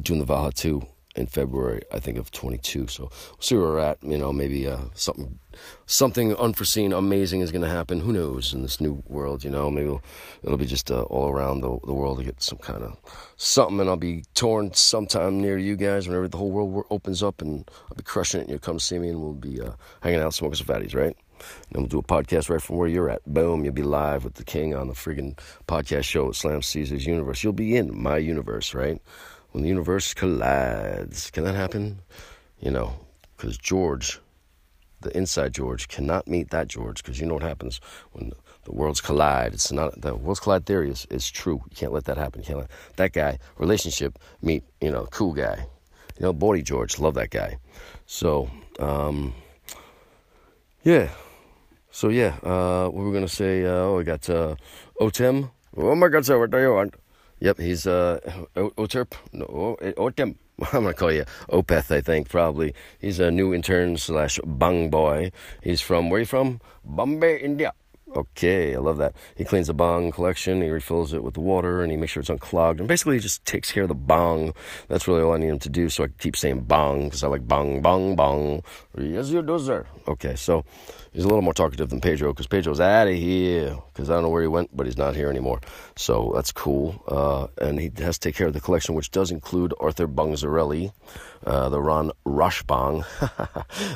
doing 0.00 0.20
the 0.20 0.26
Valhalla 0.26 0.52
2 0.52 0.86
in 1.16 1.26
February, 1.26 1.82
I 1.92 1.98
think 1.98 2.18
of 2.18 2.30
22. 2.30 2.86
So 2.88 3.04
we'll 3.04 3.40
see 3.40 3.56
where 3.56 3.68
we're 3.68 3.78
at. 3.78 3.98
You 4.02 4.18
know, 4.18 4.32
maybe 4.32 4.66
uh, 4.66 4.82
something 4.94 5.38
something 5.86 6.36
unforeseen, 6.36 6.92
amazing 6.92 7.40
is 7.40 7.50
going 7.50 7.62
to 7.62 7.68
happen. 7.68 8.00
Who 8.00 8.12
knows 8.12 8.52
in 8.52 8.62
this 8.62 8.80
new 8.80 9.02
world? 9.08 9.42
You 9.42 9.50
know, 9.50 9.70
maybe 9.70 9.86
it'll, 9.86 10.02
it'll 10.42 10.58
be 10.58 10.66
just 10.66 10.90
uh, 10.90 11.02
all 11.02 11.30
around 11.30 11.62
the, 11.62 11.78
the 11.84 11.94
world 11.94 12.18
to 12.18 12.24
get 12.24 12.42
some 12.42 12.58
kind 12.58 12.82
of 12.82 12.96
something, 13.36 13.80
and 13.80 13.88
I'll 13.88 13.96
be 13.96 14.24
torn 14.34 14.74
sometime 14.74 15.40
near 15.40 15.56
you 15.56 15.76
guys 15.76 16.06
whenever 16.06 16.28
the 16.28 16.36
whole 16.36 16.50
world 16.50 16.86
opens 16.90 17.22
up, 17.22 17.40
and 17.40 17.68
I'll 17.90 17.96
be 17.96 18.02
crushing 18.02 18.40
it. 18.40 18.44
And 18.44 18.50
you'll 18.50 18.58
come 18.58 18.78
see 18.78 18.98
me, 18.98 19.08
and 19.08 19.20
we'll 19.20 19.32
be 19.32 19.60
uh, 19.60 19.72
hanging 20.02 20.20
out, 20.20 20.34
smoking 20.34 20.56
some 20.56 20.66
fatties, 20.66 20.94
right? 20.94 21.16
And 21.70 21.82
we'll 21.82 21.86
do 21.86 21.98
a 21.98 22.02
podcast 22.02 22.50
right 22.50 22.62
from 22.62 22.76
where 22.76 22.88
you're 22.88 23.10
at. 23.10 23.24
Boom, 23.26 23.64
you'll 23.64 23.74
be 23.74 23.82
live 23.82 24.24
with 24.24 24.34
the 24.34 24.44
king 24.44 24.74
on 24.74 24.88
the 24.88 24.94
friggin' 24.94 25.38
podcast 25.66 26.04
show 26.04 26.28
at 26.28 26.34
Slam 26.34 26.62
Caesar's 26.62 27.06
Universe. 27.06 27.42
You'll 27.42 27.52
be 27.52 27.76
in 27.76 28.00
my 28.00 28.18
universe, 28.18 28.74
right? 28.74 29.00
when 29.56 29.62
the 29.62 29.70
universe 29.70 30.12
collides. 30.12 31.30
Can 31.30 31.44
that 31.44 31.54
happen? 31.54 32.00
You 32.60 32.70
know, 32.70 32.92
because 33.34 33.56
George, 33.56 34.20
the 35.00 35.16
inside 35.16 35.54
George, 35.54 35.88
cannot 35.88 36.28
meet 36.28 36.50
that 36.50 36.68
George 36.68 37.02
because 37.02 37.18
you 37.18 37.26
know 37.26 37.32
what 37.32 37.42
happens 37.42 37.80
when 38.12 38.32
the 38.64 38.72
worlds 38.72 39.00
collide. 39.00 39.54
It's 39.54 39.72
not 39.72 39.98
the 39.98 40.14
worlds 40.14 40.40
collide 40.40 40.66
theory 40.66 40.90
is, 40.90 41.06
is 41.08 41.30
true. 41.30 41.62
You 41.70 41.74
can't 41.74 41.92
let 41.94 42.04
that 42.04 42.18
happen. 42.18 42.42
You 42.42 42.46
can't 42.46 42.58
let 42.58 42.70
that 42.96 43.14
guy 43.14 43.38
relationship 43.56 44.18
meet 44.42 44.62
you 44.82 44.90
know 44.90 45.06
cool 45.10 45.32
guy. 45.32 45.66
You 46.18 46.26
know, 46.26 46.34
Boy 46.34 46.60
George, 46.60 46.98
love 46.98 47.14
that 47.14 47.30
guy. 47.30 47.56
So, 48.04 48.50
um, 48.78 49.32
yeah. 50.84 51.08
So 51.96 52.10
yeah, 52.10 52.36
uh, 52.42 52.90
what 52.90 53.06
we're 53.06 53.12
gonna 53.14 53.26
say? 53.26 53.64
Uh, 53.64 53.88
oh, 53.88 53.96
we 53.96 54.04
got 54.04 54.28
uh, 54.28 54.54
Otem. 55.00 55.50
Oh 55.78 55.94
my 55.94 56.08
God, 56.08 56.26
sir, 56.26 56.38
what 56.38 56.50
do 56.50 56.60
you 56.60 56.74
want? 56.74 56.94
Yep, 57.40 57.58
he's 57.58 57.86
uh, 57.86 58.20
Oterp. 58.54 59.14
No, 59.32 59.78
Otem. 59.96 60.36
I'm 60.74 60.82
gonna 60.82 60.92
call 60.92 61.10
you 61.10 61.24
Opeth. 61.48 61.90
I 61.90 62.02
think 62.02 62.28
probably 62.28 62.74
he's 62.98 63.18
a 63.18 63.30
new 63.30 63.54
intern 63.54 63.96
slash 63.96 64.38
bang 64.44 64.90
boy. 64.90 65.32
He's 65.62 65.80
from 65.80 66.10
where 66.10 66.20
you 66.20 66.26
from? 66.26 66.60
Bombay, 66.84 67.38
India. 67.38 67.72
Okay, 68.14 68.74
I 68.74 68.78
love 68.78 68.98
that. 68.98 69.14
He 69.34 69.44
cleans 69.44 69.66
the 69.66 69.74
bong 69.74 70.12
collection, 70.12 70.62
he 70.62 70.70
refills 70.70 71.12
it 71.12 71.24
with 71.24 71.36
water, 71.36 71.82
and 71.82 71.90
he 71.90 71.98
makes 71.98 72.12
sure 72.12 72.20
it's 72.20 72.30
unclogged. 72.30 72.78
And 72.78 72.88
basically, 72.88 73.16
he 73.16 73.20
just 73.20 73.44
takes 73.44 73.72
care 73.72 73.82
of 73.82 73.88
the 73.88 73.94
bong. 73.94 74.54
That's 74.88 75.08
really 75.08 75.22
all 75.22 75.34
I 75.34 75.38
need 75.38 75.48
him 75.48 75.58
to 75.58 75.68
do. 75.68 75.88
So 75.88 76.04
I 76.04 76.08
keep 76.18 76.36
saying 76.36 76.60
bong 76.60 77.04
because 77.04 77.24
I 77.24 77.28
like 77.28 77.46
bong, 77.48 77.82
bong, 77.82 78.16
bong. 78.16 78.62
Yes, 78.96 79.30
you 79.30 79.42
do, 79.42 79.58
sir. 79.58 79.86
Okay, 80.06 80.36
so 80.36 80.64
He's 81.16 81.24
a 81.24 81.28
little 81.28 81.40
more 81.40 81.54
talkative 81.54 81.88
than 81.88 82.02
Pedro 82.02 82.34
because 82.34 82.46
Pedro's 82.46 82.78
out 82.78 83.08
of 83.08 83.14
here 83.14 83.78
because 83.90 84.10
I 84.10 84.12
don't 84.12 84.24
know 84.24 84.28
where 84.28 84.42
he 84.42 84.48
went, 84.48 84.76
but 84.76 84.84
he's 84.84 84.98
not 84.98 85.16
here 85.16 85.30
anymore. 85.30 85.62
So 85.96 86.32
that's 86.34 86.52
cool. 86.52 87.02
Uh, 87.08 87.46
and 87.56 87.80
he 87.80 87.90
has 88.00 88.18
to 88.18 88.28
take 88.28 88.36
care 88.36 88.48
of 88.48 88.52
the 88.52 88.60
collection, 88.60 88.94
which 88.94 89.10
does 89.12 89.30
include 89.30 89.72
Arthur 89.80 90.06
Bongzarelli, 90.06 90.92
uh, 91.46 91.70
the 91.70 91.80
Ron 91.80 92.12
Rashbang. 92.26 93.06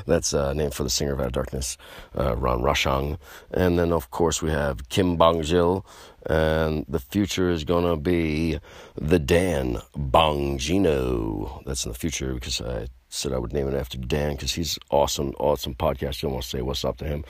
that's 0.06 0.33
a 0.33 0.54
name 0.54 0.70
for 0.70 0.83
the 0.83 0.88
singer 0.88 1.12
of 1.12 1.20
Out 1.20 1.26
of 1.26 1.33
Darkness, 1.33 1.76
uh, 2.16 2.35
Ron 2.37 2.62
Roshang. 2.62 3.18
And 3.50 3.78
then, 3.78 3.92
of 3.92 4.11
course, 4.11 4.40
we 4.40 4.48
have 4.48 4.88
Kim 4.88 5.18
Bongjil, 5.18 5.85
and 6.24 6.87
the 6.88 7.00
future 7.00 7.50
is 7.50 7.64
going 7.64 7.85
to 7.85 7.96
be 7.96 8.61
the 8.96 9.18
Dan 9.18 9.83
Bongino. 9.94 11.62
That's 11.66 11.85
in 11.85 11.92
the 11.92 11.98
future 11.98 12.33
because 12.33 12.62
I 12.62 12.87
said 13.11 13.33
I 13.33 13.38
would 13.38 13.53
name 13.53 13.68
it 13.68 13.75
after 13.75 13.99
Dan 13.99 14.33
because 14.33 14.53
he's 14.53 14.79
awesome, 14.90 15.35
awesome 15.38 15.75
podcast. 15.75 16.23
You 16.23 16.31
want 16.31 16.44
to 16.44 16.49
say 16.49 16.62
what's 16.62 16.85
up 16.85 16.96
to 16.99 17.05
him. 17.05 17.25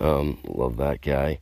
Um, 0.00 0.38
love 0.44 0.76
that 0.76 1.00
guy. 1.00 1.40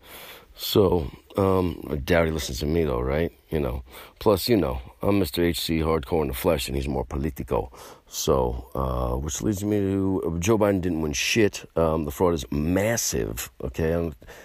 So, 0.55 1.11
um, 1.37 1.87
I 1.91 1.97
doubt 1.97 2.27
he 2.27 2.33
listens 2.33 2.61
to 2.61 2.67
me 2.67 2.85
though, 2.85 3.01
right? 3.01 3.33
You 3.51 3.61
know. 3.61 3.83
Plus, 4.19 4.49
you 4.49 4.57
know, 4.57 4.81
I'm 5.03 5.21
Mr. 5.21 5.43
HC 5.49 5.83
Hardcore 5.83 6.23
in 6.23 6.29
the 6.29 6.35
flesh, 6.35 6.69
and 6.69 6.77
he's 6.77 6.89
more 6.89 7.05
political. 7.05 7.73
So, 8.13 8.69
uh, 8.75 9.17
which 9.17 9.41
leads 9.41 9.63
me 9.65 9.79
to 9.79 10.37
Joe 10.41 10.59
Biden 10.59 10.81
didn't 10.81 11.01
win 11.01 11.13
shit. 11.13 11.65
Um, 11.77 12.05
the 12.05 12.11
fraud 12.11 12.35
is 12.35 12.45
massive. 12.51 13.51
Okay, 13.63 13.95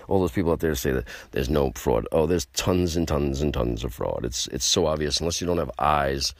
all 0.08 0.20
those 0.20 0.32
people 0.32 0.52
out 0.52 0.60
there 0.60 0.76
say 0.76 0.92
that 0.92 1.06
there's 1.32 1.50
no 1.50 1.72
fraud. 1.76 2.08
Oh, 2.12 2.28
there's 2.28 2.46
tons 2.54 2.96
and 2.96 3.08
tons 3.08 3.42
and 3.42 3.52
tons 3.52 3.84
of 3.84 3.92
fraud. 3.94 4.24
It's 4.24 4.48
it's 4.50 4.66
so 4.66 4.86
obvious. 4.86 5.20
Unless 5.20 5.42
you 5.42 5.48
don't 5.48 5.58
have 5.58 5.72
eyes, 5.80 6.36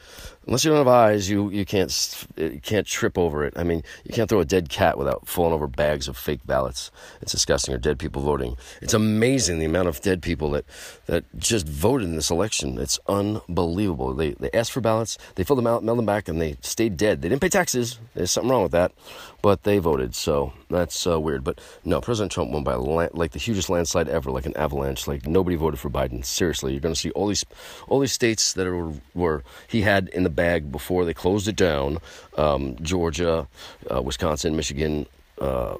unless 0.46 0.64
you 0.64 0.70
don't 0.70 0.78
have 0.78 0.86
eyes, 0.86 1.28
you 1.28 1.50
you 1.50 1.66
can't 1.66 2.26
you 2.36 2.60
can't 2.62 2.86
trip 2.86 3.18
over 3.18 3.44
it. 3.44 3.54
I 3.56 3.64
mean, 3.64 3.82
you 4.04 4.14
can't 4.14 4.30
throw 4.30 4.40
a 4.40 4.44
dead 4.44 4.68
cat 4.68 4.96
without 4.96 5.26
falling 5.26 5.52
over 5.52 5.66
bags 5.66 6.06
of 6.06 6.16
fake 6.16 6.46
ballots. 6.46 6.92
It's 7.20 7.32
disgusting. 7.32 7.74
Or 7.74 7.78
dead 7.78 7.98
people 7.98 8.22
voting. 8.22 8.56
It's 8.80 8.94
amazing 8.94 9.58
the 9.58 9.66
amount 9.66 9.88
of 9.88 10.00
dead 10.00 10.22
people 10.22 10.35
that 10.36 10.64
that 11.06 11.24
just 11.38 11.66
voted 11.66 12.08
in 12.08 12.16
this 12.16 12.30
election. 12.30 12.78
It's 12.78 12.98
unbelievable. 13.08 14.14
They 14.14 14.32
they 14.32 14.50
asked 14.52 14.72
for 14.72 14.80
ballots, 14.80 15.18
they 15.34 15.44
filled 15.44 15.58
them 15.58 15.66
out, 15.66 15.82
mailed 15.82 15.98
them 15.98 16.06
back, 16.06 16.28
and 16.28 16.40
they 16.40 16.56
stayed 16.60 16.96
dead. 16.96 17.22
They 17.22 17.28
didn't 17.28 17.40
pay 17.40 17.48
taxes. 17.48 17.98
There's 18.14 18.30
something 18.30 18.50
wrong 18.50 18.62
with 18.62 18.72
that, 18.72 18.92
but 19.42 19.62
they 19.64 19.78
voted, 19.78 20.14
so 20.14 20.52
that's 20.68 21.06
uh, 21.06 21.18
weird. 21.20 21.44
But 21.44 21.60
no, 21.84 22.00
President 22.00 22.32
Trump 22.32 22.50
won 22.50 22.64
by 22.64 22.74
like 22.74 23.32
the 23.32 23.38
hugest 23.38 23.70
landslide 23.70 24.08
ever, 24.08 24.30
like 24.30 24.46
an 24.46 24.56
avalanche. 24.56 25.06
Like 25.06 25.26
nobody 25.26 25.56
voted 25.56 25.80
for 25.80 25.90
Biden. 25.90 26.24
Seriously, 26.24 26.72
you're 26.72 26.80
going 26.80 26.94
to 26.94 27.00
see 27.00 27.10
all 27.10 27.28
these 27.28 27.44
all 27.88 28.00
these 28.00 28.12
states 28.12 28.52
that 28.54 28.66
are, 28.66 28.92
were 29.14 29.42
he 29.66 29.82
had 29.82 30.08
in 30.08 30.22
the 30.22 30.30
bag 30.30 30.70
before 30.70 31.04
they 31.04 31.14
closed 31.14 31.48
it 31.48 31.56
down: 31.56 31.98
um, 32.36 32.76
Georgia, 32.82 33.46
uh, 33.92 34.02
Wisconsin, 34.02 34.56
Michigan. 34.56 35.06
Uh, 35.40 35.76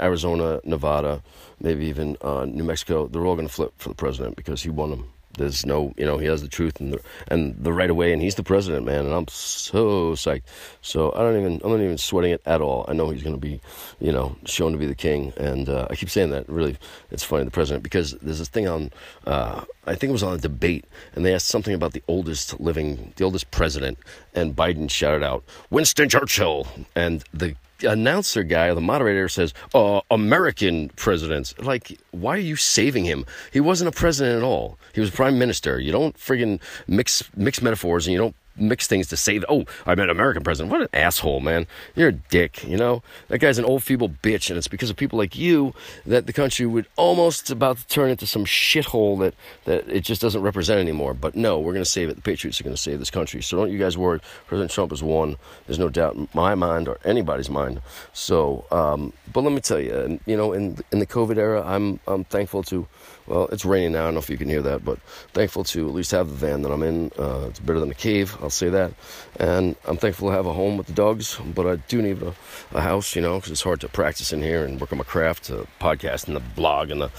Arizona, 0.00 0.60
Nevada, 0.64 1.22
maybe 1.60 1.86
even 1.86 2.16
uh, 2.22 2.44
New 2.44 2.64
Mexico, 2.64 3.06
they're 3.06 3.24
all 3.24 3.36
going 3.36 3.48
to 3.48 3.52
flip 3.52 3.72
for 3.78 3.88
the 3.88 3.94
president 3.94 4.36
because 4.36 4.62
he 4.62 4.70
won 4.70 4.90
them 4.90 5.10
there's 5.38 5.66
no, 5.66 5.92
you 5.96 6.04
know, 6.04 6.18
he 6.18 6.26
has 6.26 6.42
the 6.42 6.48
truth 6.48 6.80
and 6.80 6.92
the 6.92 7.00
and 7.28 7.56
the 7.62 7.72
right 7.72 7.90
of 7.90 7.96
way, 7.96 8.12
and 8.12 8.22
he's 8.22 8.34
the 8.34 8.42
president, 8.42 8.86
man. 8.86 9.04
And 9.04 9.14
I'm 9.14 9.28
so 9.28 10.12
psyched. 10.12 10.42
So 10.82 11.12
I 11.12 11.18
don't 11.18 11.38
even, 11.38 11.60
I'm 11.64 11.70
not 11.70 11.80
even 11.80 11.98
sweating 11.98 12.32
it 12.32 12.42
at 12.46 12.60
all. 12.60 12.84
I 12.88 12.92
know 12.92 13.10
he's 13.10 13.22
going 13.22 13.34
to 13.34 13.40
be, 13.40 13.60
you 14.00 14.12
know, 14.12 14.36
shown 14.44 14.72
to 14.72 14.78
be 14.78 14.86
the 14.86 14.94
king. 14.94 15.32
And 15.36 15.68
uh, 15.68 15.88
I 15.90 15.96
keep 15.96 16.10
saying 16.10 16.30
that. 16.30 16.48
Really, 16.48 16.76
it's 17.10 17.24
funny, 17.24 17.44
the 17.44 17.50
president, 17.50 17.82
because 17.82 18.12
there's 18.22 18.38
this 18.38 18.48
thing 18.48 18.68
on, 18.68 18.90
uh, 19.26 19.64
I 19.86 19.94
think 19.94 20.10
it 20.10 20.12
was 20.12 20.22
on 20.22 20.34
a 20.34 20.38
debate, 20.38 20.84
and 21.14 21.24
they 21.24 21.34
asked 21.34 21.48
something 21.48 21.74
about 21.74 21.92
the 21.92 22.02
oldest 22.08 22.60
living, 22.60 23.12
the 23.16 23.24
oldest 23.24 23.50
president, 23.50 23.98
and 24.34 24.54
Biden 24.54 24.90
shouted 24.90 25.22
out, 25.24 25.44
Winston 25.70 26.08
Churchill, 26.08 26.66
and 26.94 27.24
the 27.32 27.56
announcer 27.84 28.42
guy, 28.42 28.72
the 28.74 28.80
moderator 28.80 29.28
says, 29.28 29.54
uh, 29.74 30.00
American 30.10 30.90
presidents. 30.90 31.54
Like, 31.58 31.98
why 32.10 32.36
are 32.36 32.38
you 32.38 32.56
saving 32.56 33.04
him? 33.04 33.24
He 33.52 33.60
wasn't 33.60 33.88
a 33.88 33.92
president 33.92 34.38
at 34.38 34.42
all. 34.42 34.78
He 34.94 35.00
was 35.00 35.10
prime 35.10 35.38
minister. 35.38 35.80
You 35.80 35.92
don't 35.92 36.16
friggin' 36.16 36.60
mix 36.86 37.22
mix 37.36 37.62
metaphors 37.62 38.06
and 38.06 38.12
you 38.12 38.18
don't 38.18 38.36
mix 38.56 38.86
things 38.86 39.08
to 39.08 39.16
say, 39.16 39.40
oh, 39.48 39.64
I 39.86 39.94
met 39.94 40.04
an 40.04 40.10
American 40.10 40.42
president. 40.42 40.72
What 40.72 40.82
an 40.82 40.88
asshole, 40.92 41.40
man. 41.40 41.66
You're 41.94 42.08
a 42.08 42.12
dick, 42.12 42.64
you 42.64 42.76
know? 42.76 43.02
That 43.28 43.38
guy's 43.38 43.58
an 43.58 43.64
old, 43.64 43.82
feeble 43.82 44.08
bitch, 44.08 44.50
and 44.50 44.56
it's 44.56 44.68
because 44.68 44.90
of 44.90 44.96
people 44.96 45.18
like 45.18 45.36
you 45.36 45.74
that 46.06 46.26
the 46.26 46.32
country 46.32 46.66
would 46.66 46.86
almost 46.96 47.50
about 47.50 47.78
to 47.78 47.86
turn 47.86 48.10
into 48.10 48.26
some 48.26 48.44
shithole 48.44 49.18
that, 49.20 49.34
that 49.64 49.88
it 49.88 50.00
just 50.00 50.20
doesn't 50.20 50.42
represent 50.42 50.80
anymore. 50.80 51.14
But 51.14 51.34
no, 51.34 51.58
we're 51.58 51.72
going 51.72 51.84
to 51.84 51.90
save 51.90 52.08
it. 52.08 52.16
The 52.16 52.22
Patriots 52.22 52.60
are 52.60 52.64
going 52.64 52.76
to 52.76 52.82
save 52.82 52.98
this 52.98 53.10
country. 53.10 53.42
So 53.42 53.56
don't 53.56 53.72
you 53.72 53.78
guys 53.78 53.98
worry. 53.98 54.20
President 54.46 54.70
Trump 54.70 54.90
has 54.90 55.02
won. 55.02 55.36
There's 55.66 55.78
no 55.78 55.88
doubt 55.88 56.14
in 56.14 56.28
my 56.34 56.54
mind 56.54 56.88
or 56.88 56.98
anybody's 57.04 57.50
mind. 57.50 57.80
So, 58.12 58.64
um, 58.70 59.12
but 59.32 59.42
let 59.42 59.52
me 59.52 59.60
tell 59.60 59.80
you, 59.80 60.20
you 60.26 60.36
know, 60.36 60.52
in, 60.52 60.78
in 60.92 60.98
the 60.98 61.06
COVID 61.06 61.36
era, 61.36 61.62
I'm, 61.66 62.00
I'm 62.06 62.24
thankful 62.24 62.62
to 62.64 62.86
well, 63.26 63.48
it's 63.50 63.64
raining 63.64 63.92
now. 63.92 64.02
I 64.02 64.04
don't 64.04 64.14
know 64.14 64.20
if 64.20 64.28
you 64.28 64.36
can 64.36 64.48
hear 64.48 64.62
that, 64.62 64.84
but 64.84 64.98
thankful 65.32 65.64
to 65.64 65.88
at 65.88 65.94
least 65.94 66.10
have 66.10 66.28
the 66.28 66.34
van 66.34 66.62
that 66.62 66.70
I'm 66.70 66.82
in. 66.82 67.10
Uh, 67.18 67.46
it's 67.48 67.60
better 67.60 67.80
than 67.80 67.90
a 67.90 67.94
cave, 67.94 68.36
I'll 68.44 68.50
say 68.50 68.68
that. 68.68 68.92
And 69.40 69.74
I'm 69.86 69.96
thankful 69.96 70.28
to 70.28 70.34
have 70.34 70.46
a 70.46 70.52
home 70.52 70.76
with 70.76 70.86
the 70.86 70.92
dogs, 70.92 71.40
but 71.54 71.66
I 71.66 71.76
do 71.76 72.00
need 72.00 72.22
a, 72.22 72.34
a 72.72 72.80
house, 72.80 73.16
you 73.16 73.22
know, 73.22 73.36
because 73.36 73.50
it's 73.50 73.62
hard 73.62 73.80
to 73.80 73.88
practice 73.88 74.32
in 74.32 74.42
here 74.42 74.64
and 74.64 74.80
work 74.80 74.92
on 74.92 74.98
my 74.98 75.04
craft, 75.04 75.44
to 75.44 75.66
podcast 75.80 76.28
and 76.28 76.36
the 76.36 76.40
blog 76.40 76.90
and 76.90 77.00
the 77.00 77.10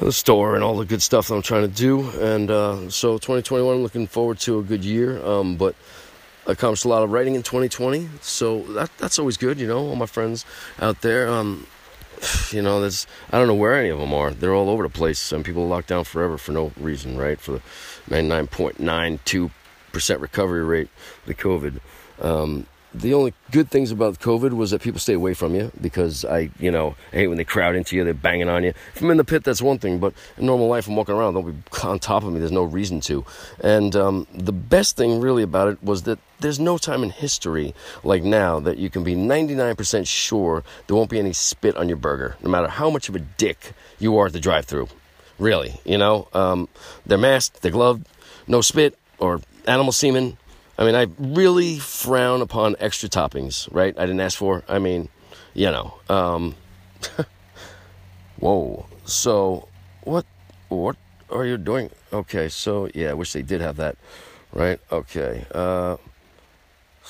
the 0.00 0.12
store 0.12 0.54
and 0.54 0.64
all 0.64 0.76
the 0.78 0.86
good 0.86 1.02
stuff 1.02 1.28
that 1.28 1.34
I'm 1.34 1.42
trying 1.42 1.62
to 1.62 1.68
do. 1.68 2.08
And 2.20 2.50
uh, 2.50 2.88
so 2.90 3.18
2021, 3.18 3.76
I'm 3.76 3.82
looking 3.82 4.06
forward 4.06 4.38
to 4.40 4.58
a 4.58 4.62
good 4.62 4.84
year. 4.84 5.22
Um, 5.24 5.56
but 5.56 5.74
I 6.46 6.52
accomplished 6.52 6.86
a 6.86 6.88
lot 6.88 7.02
of 7.02 7.12
writing 7.12 7.34
in 7.34 7.42
2020, 7.42 8.08
so 8.22 8.62
that 8.72 8.90
that's 8.98 9.18
always 9.18 9.36
good. 9.36 9.60
You 9.60 9.66
know, 9.66 9.78
all 9.78 9.96
my 9.96 10.06
friends 10.06 10.44
out 10.80 11.02
there. 11.02 11.28
Um, 11.28 11.66
you 12.50 12.62
know, 12.62 12.80
there's 12.80 13.06
I 13.30 13.38
don't 13.38 13.46
know 13.46 13.54
where 13.54 13.74
any 13.74 13.88
of 13.88 13.98
them 13.98 14.12
are. 14.12 14.30
They're 14.30 14.54
all 14.54 14.68
over 14.68 14.82
the 14.82 14.88
place. 14.88 15.18
Some 15.18 15.42
people 15.42 15.66
locked 15.68 15.88
down 15.88 16.04
forever 16.04 16.38
for 16.38 16.52
no 16.52 16.72
reason, 16.78 17.16
right? 17.16 17.38
For 17.38 17.52
the 17.52 17.60
99.92 18.08 19.50
percent 19.92 20.20
recovery 20.20 20.64
rate 20.64 20.88
with 21.26 21.36
COVID. 21.36 21.80
Um, 22.20 22.66
the 22.92 23.14
only 23.14 23.32
good 23.52 23.70
things 23.70 23.92
about 23.92 24.18
COVID 24.18 24.52
was 24.52 24.72
that 24.72 24.82
people 24.82 24.98
stay 24.98 25.12
away 25.12 25.32
from 25.34 25.54
you 25.54 25.70
because 25.80 26.24
I, 26.24 26.50
you 26.58 26.70
know, 26.70 26.96
I 27.12 27.16
hate 27.16 27.28
when 27.28 27.38
they 27.38 27.44
crowd 27.44 27.76
into 27.76 27.94
you, 27.94 28.02
they're 28.02 28.14
banging 28.14 28.48
on 28.48 28.64
you. 28.64 28.70
If 28.70 29.00
I'm 29.00 29.10
in 29.10 29.16
the 29.16 29.24
pit, 29.24 29.44
that's 29.44 29.62
one 29.62 29.78
thing, 29.78 29.98
but 29.98 30.12
in 30.36 30.46
normal 30.46 30.66
life, 30.66 30.88
I'm 30.88 30.96
walking 30.96 31.14
around, 31.14 31.34
they'll 31.34 31.44
be 31.44 31.54
on 31.84 31.98
top 32.00 32.24
of 32.24 32.32
me. 32.32 32.40
There's 32.40 32.50
no 32.50 32.64
reason 32.64 33.00
to. 33.02 33.24
And 33.62 33.94
um, 33.94 34.26
the 34.34 34.52
best 34.52 34.96
thing 34.96 35.20
really 35.20 35.44
about 35.44 35.68
it 35.68 35.82
was 35.82 36.02
that 36.02 36.18
there's 36.40 36.58
no 36.58 36.78
time 36.78 37.04
in 37.04 37.10
history 37.10 37.74
like 38.02 38.24
now 38.24 38.58
that 38.60 38.78
you 38.78 38.90
can 38.90 39.04
be 39.04 39.14
99% 39.14 40.06
sure 40.06 40.64
there 40.86 40.96
won't 40.96 41.10
be 41.10 41.18
any 41.18 41.32
spit 41.32 41.76
on 41.76 41.88
your 41.88 41.98
burger, 41.98 42.36
no 42.42 42.50
matter 42.50 42.68
how 42.68 42.90
much 42.90 43.08
of 43.08 43.14
a 43.14 43.20
dick 43.20 43.72
you 43.98 44.16
are 44.18 44.26
at 44.26 44.32
the 44.32 44.40
drive-through. 44.40 44.88
Really, 45.38 45.80
you 45.84 45.96
know, 45.96 46.28
um, 46.34 46.68
they're 47.06 47.18
masked, 47.18 47.62
they're 47.62 47.70
gloved, 47.70 48.06
no 48.46 48.60
spit 48.60 48.98
or 49.18 49.40
animal 49.70 49.92
semen 49.92 50.36
I 50.80 50.84
mean, 50.84 50.94
I 50.94 51.08
really 51.18 51.78
frown 51.78 52.40
upon 52.40 52.74
extra 52.80 53.06
toppings, 53.10 53.68
right? 53.70 53.94
I 53.98 54.06
didn't 54.06 54.20
ask 54.20 54.38
for. 54.38 54.64
I 54.66 54.78
mean, 54.78 55.10
you 55.52 55.70
know. 55.70 55.92
Um, 56.08 56.54
whoa. 58.40 58.86
So, 59.04 59.68
what? 60.04 60.24
What 60.70 60.96
are 61.28 61.44
you 61.44 61.58
doing? 61.58 61.90
Okay. 62.14 62.48
So, 62.48 62.88
yeah, 62.94 63.10
I 63.10 63.12
wish 63.12 63.34
they 63.34 63.42
did 63.42 63.60
have 63.60 63.76
that, 63.76 63.98
right? 64.54 64.80
Okay. 64.90 65.44
Uh, 65.54 65.98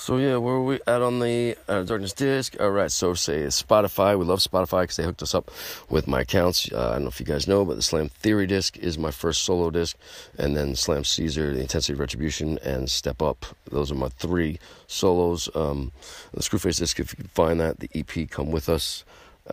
so 0.01 0.17
yeah, 0.17 0.39
where 0.39 0.55
are 0.55 0.63
we 0.63 0.81
at 0.87 1.03
on 1.03 1.19
the 1.19 1.59
uh, 1.69 1.83
Darkness 1.83 2.15
disc? 2.15 2.57
All 2.59 2.71
right, 2.71 2.91
so 2.91 3.13
say 3.13 3.43
Spotify. 3.49 4.19
We 4.19 4.25
love 4.25 4.39
Spotify 4.39 4.85
because 4.85 4.97
they 4.97 5.03
hooked 5.03 5.23
us 5.23 5.35
up 5.35 5.51
with 5.91 6.09
my 6.09 6.23
accounts. 6.23 6.73
Uh, 6.73 6.89
I 6.89 6.93
don't 6.95 7.03
know 7.03 7.09
if 7.09 7.21
you 7.21 7.27
guys 7.27 7.47
know, 7.47 7.67
but 7.67 7.77
the 7.77 7.83
Slam 7.83 8.09
Theory 8.09 8.47
disc 8.47 8.79
is 8.79 8.97
my 8.97 9.11
first 9.11 9.43
solo 9.43 9.69
disc, 9.69 9.99
and 10.39 10.57
then 10.57 10.75
Slam 10.75 11.05
Caesar, 11.05 11.53
the 11.53 11.61
Intensity 11.61 11.93
of 11.93 12.01
Retribution, 12.01 12.59
and 12.65 12.91
Step 12.91 13.21
Up. 13.21 13.45
Those 13.71 13.93
are 13.93 13.95
my 13.95 14.09
three 14.09 14.59
solos. 14.87 15.51
Um, 15.55 15.93
the 16.33 16.41
Screwface 16.41 16.79
disc, 16.79 16.99
if 16.99 17.13
you 17.13 17.17
can 17.19 17.29
find 17.29 17.61
that, 17.61 17.81
the 17.81 17.91
EP 17.95 18.31
Come 18.31 18.51
With 18.51 18.71
Us. 18.71 19.05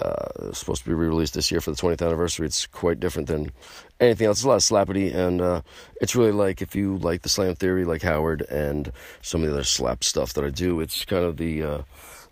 Uh, 0.01 0.53
supposed 0.53 0.83
to 0.83 0.89
be 0.89 0.93
re-released 0.93 1.33
this 1.33 1.49
year 1.51 1.59
for 1.59 1.71
the 1.71 1.77
20th 1.77 2.05
anniversary. 2.05 2.45
It's 2.45 2.67
quite 2.67 2.99
different 2.99 3.27
than 3.27 3.51
anything 3.99 4.27
else. 4.27 4.39
It's 4.39 4.45
a 4.45 4.49
lot 4.49 4.55
of 4.55 4.61
slappity, 4.61 5.13
and 5.13 5.41
uh, 5.41 5.61
it's 5.99 6.15
really 6.15 6.31
like 6.31 6.61
if 6.61 6.75
you 6.75 6.97
like 6.97 7.23
the 7.23 7.29
slam 7.29 7.55
theory, 7.55 7.83
like 7.83 8.03
Howard, 8.03 8.41
and 8.43 8.91
some 9.21 9.41
of 9.41 9.47
the 9.47 9.53
other 9.53 9.63
slap 9.63 10.03
stuff 10.03 10.33
that 10.33 10.43
I 10.43 10.49
do. 10.49 10.81
It's 10.81 11.03
kind 11.05 11.25
of 11.25 11.37
the 11.37 11.63
uh, 11.63 11.81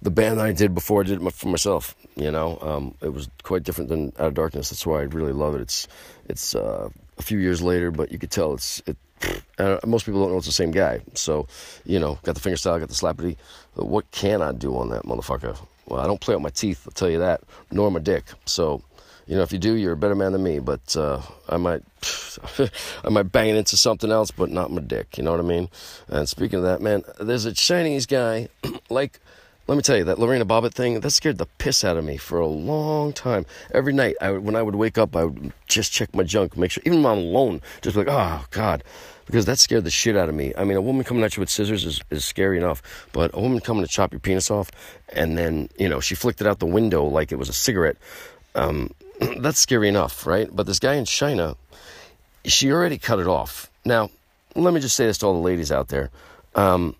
the 0.01 0.12
band 0.12 0.39
that 0.39 0.45
I 0.45 0.51
did 0.51 0.75
before 0.75 1.01
I 1.01 1.06
did 1.06 1.21
it 1.21 1.34
for 1.34 1.47
myself. 1.47 1.95
You 2.15 2.32
know, 2.32 2.60
um, 2.62 2.95
it 3.01 3.13
was 3.13 3.30
quite 3.43 3.63
different 3.63 3.89
than 3.89 4.13
Out 4.19 4.28
of 4.28 4.34
Darkness. 4.36 4.69
That's 4.69 4.86
why 4.86 4.99
I 4.99 5.04
really 5.04 5.34
love 5.34 5.56
it. 5.56 5.62
It's 5.62 5.88
it's 6.30 6.56
uh, 6.56 6.89
a 7.17 7.21
few 7.21 7.39
years 7.39 7.62
later, 7.62 7.89
but 7.89 8.12
you 8.12 8.19
could 8.19 8.32
tell 8.32 8.54
it's 8.54 8.82
it. 8.86 8.97
most 9.88 10.06
people 10.06 10.21
don't 10.21 10.32
know 10.32 10.38
it's 10.38 10.45
the 10.45 10.51
same 10.51 10.71
guy. 10.71 11.01
So, 11.13 11.47
you 11.86 11.99
know, 11.99 12.19
got 12.23 12.36
the 12.36 12.41
fingerstyle, 12.41 12.80
got 12.80 12.89
the 12.89 12.93
slappity. 12.93 13.38
What 13.73 14.12
can 14.12 14.41
I 14.41 14.51
do 14.51 14.78
on 14.78 14.89
that 14.89 15.04
motherfucker? 15.04 15.58
Well, 15.88 16.00
I 16.00 16.08
don't 16.08 16.21
play 16.21 16.36
with 16.36 16.43
my 16.43 16.50
teeth, 16.50 16.84
I'll 16.88 16.91
tell 16.91 17.10
you 17.10 17.19
that, 17.19 17.41
nor 17.71 17.91
my 17.91 18.00
dick. 18.00 18.26
So, 18.45 18.82
you 19.28 19.36
know, 19.36 19.41
if 19.41 19.52
you 19.52 19.60
do, 19.60 19.74
you're 19.74 19.93
a 19.93 19.98
better 19.98 20.15
man 20.15 20.32
than 20.32 20.43
me. 20.43 20.60
But 20.60 20.95
uh, 20.95 21.21
I 21.48 21.58
might, 21.58 21.84
I 23.04 23.10
might 23.10 23.32
bang 23.32 23.50
it 23.50 23.56
into 23.56 23.78
something 23.78 24.12
else, 24.12 24.32
but 24.32 24.50
not 24.50 24.71
my 24.71 24.82
dick. 24.82 25.17
You 25.17 25.24
know 25.24 25.32
what 25.32 25.39
I 25.39 25.43
mean? 25.43 25.69
And 26.08 26.28
speaking 26.28 26.60
of 26.60 26.65
that, 26.65 26.82
man, 26.82 27.04
there's 27.19 27.45
a 27.45 27.54
Chinese 27.54 28.06
guy, 28.06 28.50
like 28.89 29.19
let 29.67 29.75
me 29.75 29.82
tell 29.82 29.97
you 29.97 30.04
that 30.04 30.19
Lorena 30.19 30.45
Bobbitt 30.45 30.73
thing 30.73 30.99
that 30.99 31.10
scared 31.10 31.39
the 31.39 31.47
piss 31.58 31.84
out 31.84 31.97
of 31.97 32.06
me 32.06 32.17
for 32.17 32.39
a 32.39 32.47
long 32.47 33.13
time. 33.13 33.45
Every 33.73 33.93
night, 33.93 34.15
I, 34.21 34.32
when 34.32 34.56
I 34.56 34.62
would 34.62 34.75
wake 34.75 34.97
up, 34.97 35.15
I 35.15 35.25
would 35.25 35.54
just 35.67 35.91
check 35.91 36.13
my 36.15 36.23
junk, 36.23 36.56
make 36.56 36.71
sure, 36.71 36.84
even 36.86 37.01
when 37.01 37.13
I'm 37.13 37.17
alone, 37.19 37.62
just 37.82 37.95
like, 37.95 38.08
oh 38.08 38.45
God, 38.51 38.84
because 39.25 39.45
that 39.45 39.58
scared 39.58 39.84
the 39.84 39.89
shit 39.89 40.15
out 40.15 40.30
of 40.30 40.36
me. 40.36 40.54
I 40.56 40.63
mean, 40.63 40.78
a 40.78 40.82
woman 40.82 41.04
coming 41.04 41.23
at 41.23 41.36
you 41.36 41.41
with 41.41 41.49
scissors 41.49 41.84
is, 41.84 41.99
is 42.12 42.23
scary 42.23 42.58
enough, 42.58 43.08
but 43.12 43.32
a 43.34 43.41
woman 43.41 43.60
coming 43.60 43.84
to 43.84 43.89
chop 43.89 44.12
your 44.12 44.19
penis 44.19 44.51
off, 44.51 44.69
and 45.10 45.38
then 45.38 45.69
you 45.80 45.89
know 45.89 45.99
she 45.99 46.13
flicked 46.13 46.41
it 46.41 46.47
out 46.47 46.60
the 46.60 46.65
window 46.67 47.04
like 47.04 47.32
it 47.32 47.38
was 47.38 47.49
a 47.49 47.54
cigarette. 47.54 47.97
Um, 48.54 48.91
that's 49.39 49.60
scary 49.60 49.89
enough, 49.89 50.28
right? 50.28 50.47
But 50.54 50.67
this 50.67 50.80
guy 50.80 50.93
in 50.93 51.06
China, 51.06 51.56
she 52.43 52.71
already 52.71 52.99
cut 52.99 53.19
it 53.19 53.28
off. 53.28 53.71
Now, 53.84 54.12
let 54.56 54.73
me 54.75 54.80
just 54.80 54.95
say 54.95 55.08
this 55.08 55.17
to 55.19 55.25
all 55.25 55.34
the 55.34 55.39
ladies 55.39 55.71
out 55.71 55.88
there. 55.88 56.12
Um, 56.54 56.95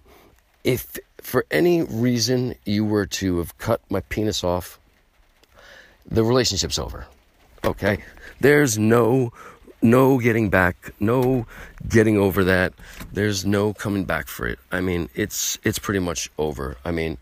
if 0.65 0.97
for 1.21 1.45
any 1.51 1.84
reason 1.84 2.56
you 2.65 2.84
were 2.84 3.06
to 3.06 3.38
have 3.38 3.58
cut 3.58 3.80
my 3.89 4.01
penis 4.01 4.43
off, 4.43 4.80
the 6.06 6.23
relationship's 6.23 6.78
over. 6.78 7.06
Okay? 7.63 8.04
There's 8.41 8.78
no 8.78 9.32
no 9.82 10.19
getting 10.19 10.49
back, 10.49 10.75
no 10.99 11.45
getting 11.88 12.17
over 12.17 12.43
that. 12.43 12.73
There's 13.13 13.45
no 13.45 13.73
coming 13.73 14.04
back 14.04 14.28
for 14.28 14.47
it. 14.47 14.60
I 14.71 14.82
mean, 14.82 15.10
it's 15.13 15.58
it's 15.63 15.80
pretty 15.80 15.99
much 15.99 16.30
over. 16.38 16.78
I 16.84 16.91
mean, 16.91 17.17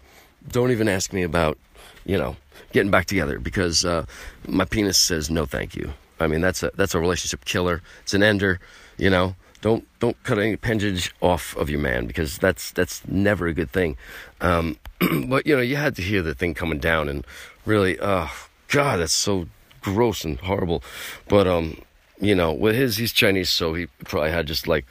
don't 0.49 0.71
even 0.71 0.88
ask 0.88 1.12
me 1.12 1.23
about, 1.23 1.58
you 2.06 2.17
know, 2.17 2.38
getting 2.71 2.91
back 2.91 3.06
together 3.06 3.39
because 3.39 3.84
uh, 3.84 4.06
my 4.47 4.65
penis 4.65 4.97
says 4.97 5.29
no, 5.29 5.45
thank 5.45 5.75
you. 5.75 5.93
I 6.19 6.27
mean, 6.27 6.39
that's 6.39 6.63
a 6.63 6.71
that's 6.75 6.95
a 6.95 6.99
relationship 6.99 7.43
killer. 7.43 7.82
It's 8.03 8.13
an 8.13 8.23
ender. 8.23 8.60
You 8.97 9.10
know, 9.10 9.36
don't 9.63 9.88
don't 9.99 10.21
cut 10.23 10.38
any 10.38 10.54
appendage 10.54 11.15
off 11.21 11.56
of 11.56 11.69
your 11.69 11.80
man 11.80 12.06
because 12.06 12.38
that's 12.38 12.69
that's 12.71 13.08
never 13.08 13.47
a 13.47 13.54
good 13.54 13.71
thing. 13.71 13.95
Um, 14.41 14.78
but 15.28 15.47
you 15.47 15.56
know, 15.56 15.62
you 15.62 15.78
had 15.78 15.95
to 15.95 16.02
hear 16.02 16.21
the 16.21 16.36
thing 16.36 16.54
coming 16.54 16.80
down, 16.80 17.08
and 17.08 17.26
really, 17.65 17.97
oh 17.99 18.30
God, 18.67 18.99
that's 18.99 19.13
so 19.13 19.47
gross 19.82 20.26
and 20.26 20.38
horrible. 20.38 20.84
But 21.30 21.47
um, 21.47 21.82
you 22.19 22.36
know, 22.36 22.52
with 22.52 22.76
his, 22.76 22.97
he's 22.97 23.13
Chinese, 23.13 23.49
so 23.49 23.73
he 23.73 23.88
probably 24.04 24.32
had 24.32 24.47
just 24.47 24.67
like, 24.67 24.86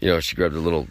you 0.00 0.08
know, 0.08 0.18
she 0.18 0.34
grabbed 0.34 0.54
a 0.54 0.60
little 0.60 0.88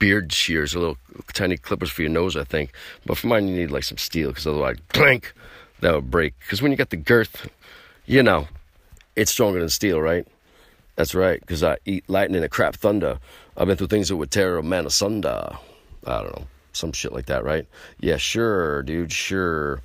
beard 0.00 0.32
shears, 0.32 0.74
a 0.74 0.80
little 0.80 0.98
tiny 1.32 1.56
clippers 1.56 1.90
for 1.90 2.02
your 2.02 2.10
nose, 2.10 2.36
I 2.36 2.42
think. 2.42 2.72
But 3.06 3.18
for 3.18 3.28
mine, 3.28 3.46
you 3.46 3.54
need 3.54 3.70
like 3.70 3.84
some 3.84 3.98
steel 3.98 4.30
because 4.30 4.48
otherwise, 4.48 4.78
clank, 4.88 5.32
that 5.78 5.94
would 5.94 6.10
break. 6.10 6.34
Because 6.40 6.60
when 6.60 6.72
you 6.72 6.76
got 6.76 6.90
the 6.90 6.96
girth, 6.96 7.48
you 8.04 8.24
know, 8.24 8.48
it's 9.14 9.30
stronger 9.30 9.60
than 9.60 9.68
steel, 9.68 10.00
right? 10.00 10.26
That's 10.96 11.14
right, 11.14 11.40
because 11.40 11.62
I 11.62 11.78
eat 11.84 12.08
lightning 12.08 12.42
and 12.42 12.50
crap 12.50 12.76
thunder. 12.76 13.18
I've 13.56 13.66
been 13.66 13.76
through 13.76 13.88
things 13.88 14.08
that 14.08 14.16
would 14.16 14.30
tear 14.30 14.58
a 14.58 14.62
man 14.62 14.86
asunder. 14.86 15.56
I 16.06 16.22
don't 16.22 16.36
know, 16.36 16.46
some 16.72 16.92
shit 16.92 17.12
like 17.12 17.26
that, 17.26 17.44
right? 17.44 17.66
Yeah, 17.98 18.16
sure, 18.16 18.82
dude, 18.82 19.10
sure. 19.10 19.80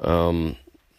Um, 0.00 0.56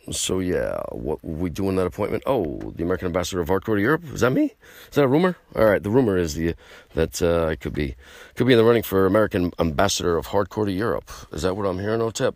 so 0.09 0.39
yeah, 0.39 0.81
what 0.91 1.23
we 1.23 1.49
doing 1.49 1.75
that 1.75 1.85
appointment? 1.85 2.23
Oh, 2.25 2.73
the 2.75 2.83
American 2.83 3.05
ambassador 3.07 3.39
of 3.39 3.49
hardcore 3.49 3.75
to 3.75 3.81
Europe. 3.81 4.03
Is 4.13 4.21
that 4.21 4.31
me? 4.31 4.53
Is 4.89 4.95
that 4.95 5.03
a 5.03 5.07
rumor? 5.07 5.37
All 5.55 5.65
right, 5.65 5.81
the 5.81 5.91
rumor 5.91 6.17
is 6.17 6.33
the 6.35 6.55
that 6.95 7.21
uh, 7.21 7.45
I 7.47 7.55
could 7.55 7.73
be 7.73 7.95
could 8.35 8.47
be 8.47 8.53
in 8.53 8.59
the 8.59 8.65
running 8.65 8.83
for 8.83 9.05
American 9.05 9.51
ambassador 9.59 10.17
of 10.17 10.27
hardcore 10.27 10.65
to 10.65 10.71
Europe. 10.71 11.11
Is 11.31 11.43
that 11.43 11.55
what 11.55 11.65
I'm 11.67 11.79
hearing? 11.79 11.99
Otep? 12.01 12.33
O- 12.33 12.35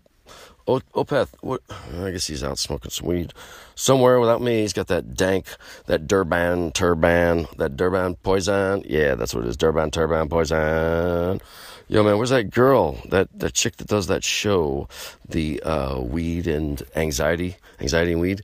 Opeth, 0.68 1.30
what? 1.42 1.62
I 2.02 2.10
guess 2.10 2.26
he's 2.26 2.44
out 2.44 2.58
smoking 2.58 2.90
some 2.90 3.08
weed 3.08 3.34
somewhere 3.76 4.20
without 4.20 4.42
me. 4.42 4.62
He's 4.62 4.74
got 4.74 4.88
that 4.88 5.14
dank, 5.14 5.46
that 5.86 6.08
Durban 6.08 6.72
turban, 6.72 7.48
that 7.58 7.78
Durban 7.78 8.16
poison. 8.16 8.84
Yeah, 8.88 9.14
that's 9.14 9.36
what 9.36 9.46
it 9.46 9.50
is. 9.50 9.58
Durban 9.58 9.92
turban 9.92 10.28
poison. 10.28 11.40
Yo, 11.88 12.04
man, 12.04 12.18
where's 12.18 12.32
that 12.32 12.50
girl? 12.50 13.00
That 13.10 13.28
that 13.38 13.54
chick 13.54 13.78
that 13.78 13.88
does 13.88 14.08
that 14.08 14.24
show, 14.24 14.88
the 15.30 15.62
uh, 15.62 16.00
weed 16.00 16.48
and 16.48 16.82
anxiety, 16.96 17.58
anxiety 17.80 18.14
and 18.14 18.22
weed. 18.22 18.42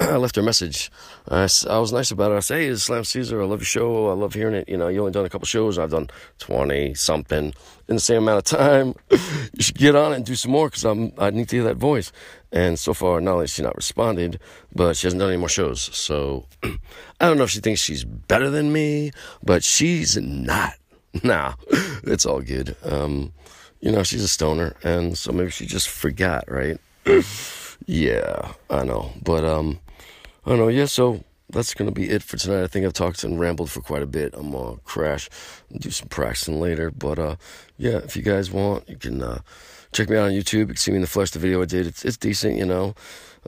I 0.00 0.16
left 0.16 0.36
her 0.36 0.42
a 0.42 0.44
message. 0.44 0.90
I, 1.28 1.48
I 1.68 1.78
was 1.78 1.92
nice 1.92 2.10
about 2.10 2.32
it. 2.32 2.36
I 2.36 2.40
say, 2.40 2.66
hey, 2.66 2.74
Slam 2.74 3.04
Caesar. 3.04 3.40
I 3.40 3.44
love 3.44 3.60
your 3.60 3.66
show. 3.66 4.08
I 4.08 4.14
love 4.14 4.34
hearing 4.34 4.54
it. 4.54 4.68
You 4.68 4.76
know, 4.76 4.88
you 4.88 5.00
only 5.00 5.12
done 5.12 5.24
a 5.24 5.30
couple 5.30 5.46
shows. 5.46 5.78
I've 5.78 5.90
done 5.90 6.08
20 6.38 6.94
something 6.94 7.54
in 7.88 7.94
the 7.94 8.00
same 8.00 8.22
amount 8.24 8.38
of 8.38 8.58
time. 8.58 8.94
you 9.10 9.62
should 9.62 9.78
get 9.78 9.94
on 9.94 10.12
it 10.12 10.16
and 10.16 10.24
do 10.24 10.34
some 10.34 10.50
more 10.50 10.68
because 10.68 10.84
I'm, 10.84 11.12
I 11.18 11.30
need 11.30 11.48
to 11.50 11.56
hear 11.56 11.64
that 11.64 11.76
voice. 11.76 12.10
And 12.50 12.78
so 12.78 12.94
far, 12.94 13.20
not 13.20 13.32
only 13.32 13.42
has 13.44 13.50
she 13.50 13.62
not 13.62 13.76
responded, 13.76 14.40
but 14.74 14.96
she 14.96 15.06
hasn't 15.06 15.20
done 15.20 15.30
any 15.30 15.38
more 15.38 15.48
shows. 15.48 15.82
So 15.96 16.46
I 16.62 17.26
don't 17.26 17.38
know 17.38 17.44
if 17.44 17.50
she 17.50 17.60
thinks 17.60 17.80
she's 17.80 18.04
better 18.04 18.50
than 18.50 18.72
me, 18.72 19.12
but 19.42 19.62
she's 19.64 20.16
not. 20.16 20.74
nah, 21.22 21.54
it's 22.04 22.26
all 22.26 22.40
good. 22.40 22.76
Um, 22.84 23.32
you 23.80 23.92
know, 23.92 24.02
she's 24.02 24.22
a 24.22 24.28
stoner, 24.28 24.74
and 24.82 25.16
so 25.16 25.30
maybe 25.32 25.50
she 25.50 25.66
just 25.66 25.88
forgot, 25.88 26.44
right? 26.48 26.78
yeah, 27.86 28.52
I 28.70 28.84
know. 28.84 29.12
But 29.22 29.44
um, 29.44 29.78
I 30.46 30.50
don't 30.50 30.58
know. 30.58 30.68
Yeah, 30.68 30.84
so 30.86 31.24
that's 31.48 31.72
gonna 31.72 31.92
be 31.92 32.10
it 32.10 32.22
for 32.22 32.36
tonight. 32.36 32.64
I 32.64 32.66
think 32.66 32.84
I've 32.84 32.92
talked 32.92 33.24
and 33.24 33.40
rambled 33.40 33.70
for 33.70 33.80
quite 33.80 34.02
a 34.02 34.06
bit. 34.06 34.34
I'm 34.34 34.50
gonna 34.50 34.76
crash 34.84 35.30
and 35.70 35.80
do 35.80 35.90
some 35.90 36.08
practicing 36.08 36.60
later. 36.60 36.90
But 36.90 37.18
uh, 37.18 37.36
yeah, 37.78 37.98
if 37.98 38.16
you 38.16 38.22
guys 38.22 38.50
want, 38.50 38.88
you 38.88 38.96
can 38.96 39.22
uh, 39.22 39.40
check 39.92 40.10
me 40.10 40.16
out 40.16 40.26
on 40.26 40.32
YouTube. 40.32 40.58
You 40.58 40.66
can 40.66 40.76
see 40.76 40.90
me 40.90 40.96
in 40.96 41.02
the 41.02 41.08
flesh. 41.08 41.30
The 41.30 41.38
video 41.38 41.62
I 41.62 41.66
did, 41.66 41.86
it's 41.86 42.04
it's 42.04 42.16
decent, 42.16 42.58
you 42.58 42.66
know. 42.66 42.94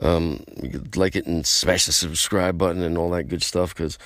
Um, 0.01 0.45
you 0.63 0.71
could 0.71 0.97
like 0.97 1.17
it 1.17 1.27
and 1.27 1.47
smash 1.47 1.87
the 1.87 1.93
subscribe 1.93 2.59
button 2.59 2.83
and 2.83 2.97
all 2.97 3.11
that 3.11 3.25
good 3.25 3.43
stuff 3.43 3.75
because 3.75 3.99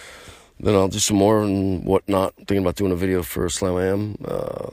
then 0.59 0.75
I'll 0.75 0.89
do 0.89 0.99
some 0.99 1.17
more 1.17 1.43
and 1.43 1.85
whatnot. 1.85 2.35
Thinking 2.37 2.59
about 2.59 2.77
doing 2.77 2.93
a 2.93 2.97
video 2.97 3.23
for 3.23 3.49
Slam 3.49 3.79
Am. 3.79 4.17
Uh, 4.25 4.71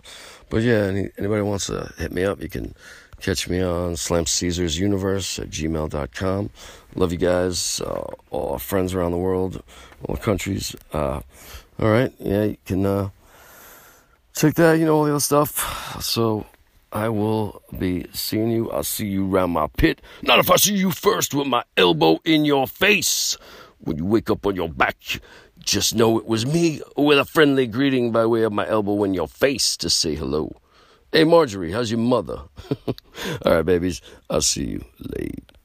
but 0.49 0.61
yeah, 0.63 0.83
any, 0.83 1.09
anybody 1.17 1.41
wants 1.41 1.67
to 1.67 1.93
hit 1.97 2.11
me 2.11 2.23
up, 2.23 2.41
you 2.41 2.49
can 2.49 2.73
catch 3.19 3.49
me 3.49 3.61
on 3.61 3.95
Slam 3.95 4.25
Caesars 4.25 4.79
Universe 4.79 5.39
at 5.39 5.49
gmail.com. 5.49 6.49
Love 6.97 7.11
you 7.11 7.19
guys, 7.19 7.79
uh, 7.81 8.07
all 8.31 8.53
our 8.53 8.59
friends 8.59 8.95
around 8.95 9.11
the 9.11 9.17
world, 9.17 9.61
all 10.03 10.17
countries. 10.17 10.75
Uh, 10.91 11.21
all 11.79 11.91
right, 11.91 12.11
yeah, 12.17 12.43
you 12.45 12.57
can 12.65 12.83
uh, 12.87 13.09
that, 14.33 14.79
you 14.79 14.85
know, 14.85 14.95
all 14.95 15.03
the 15.03 15.11
other 15.11 15.19
stuff. 15.19 16.01
So 16.01 16.47
I 16.91 17.09
will 17.09 17.61
be 17.77 18.07
seeing 18.13 18.49
you. 18.49 18.71
I'll 18.71 18.81
see 18.83 19.05
you 19.05 19.31
around 19.31 19.51
my 19.51 19.67
pit. 19.77 20.01
Not 20.23 20.39
if 20.39 20.49
I 20.49 20.55
see 20.55 20.73
you 20.73 20.89
first 20.89 21.35
with 21.35 21.45
my 21.45 21.63
elbow 21.77 22.19
in 22.25 22.45
your 22.45 22.67
face. 22.67 23.37
When 23.79 23.97
you 23.97 24.05
wake 24.05 24.31
up 24.31 24.47
on 24.47 24.55
your 24.55 24.69
back, 24.69 24.97
just 25.59 25.93
know 25.93 26.17
it 26.17 26.25
was 26.25 26.47
me 26.47 26.81
with 26.95 27.19
a 27.19 27.25
friendly 27.25 27.67
greeting 27.67 28.11
by 28.11 28.25
way 28.25 28.41
of 28.41 28.51
my 28.51 28.67
elbow 28.67 29.03
in 29.03 29.13
your 29.13 29.27
face 29.27 29.77
to 29.77 29.89
say 29.91 30.15
hello. 30.15 30.51
Hey, 31.11 31.25
Marjorie, 31.25 31.71
how's 31.71 31.91
your 31.91 31.99
mother? 31.99 32.41
All 33.45 33.53
right, 33.53 33.61
babies, 33.63 34.01
I'll 34.31 34.41
see 34.41 34.65
you 34.65 34.85
later. 34.99 35.56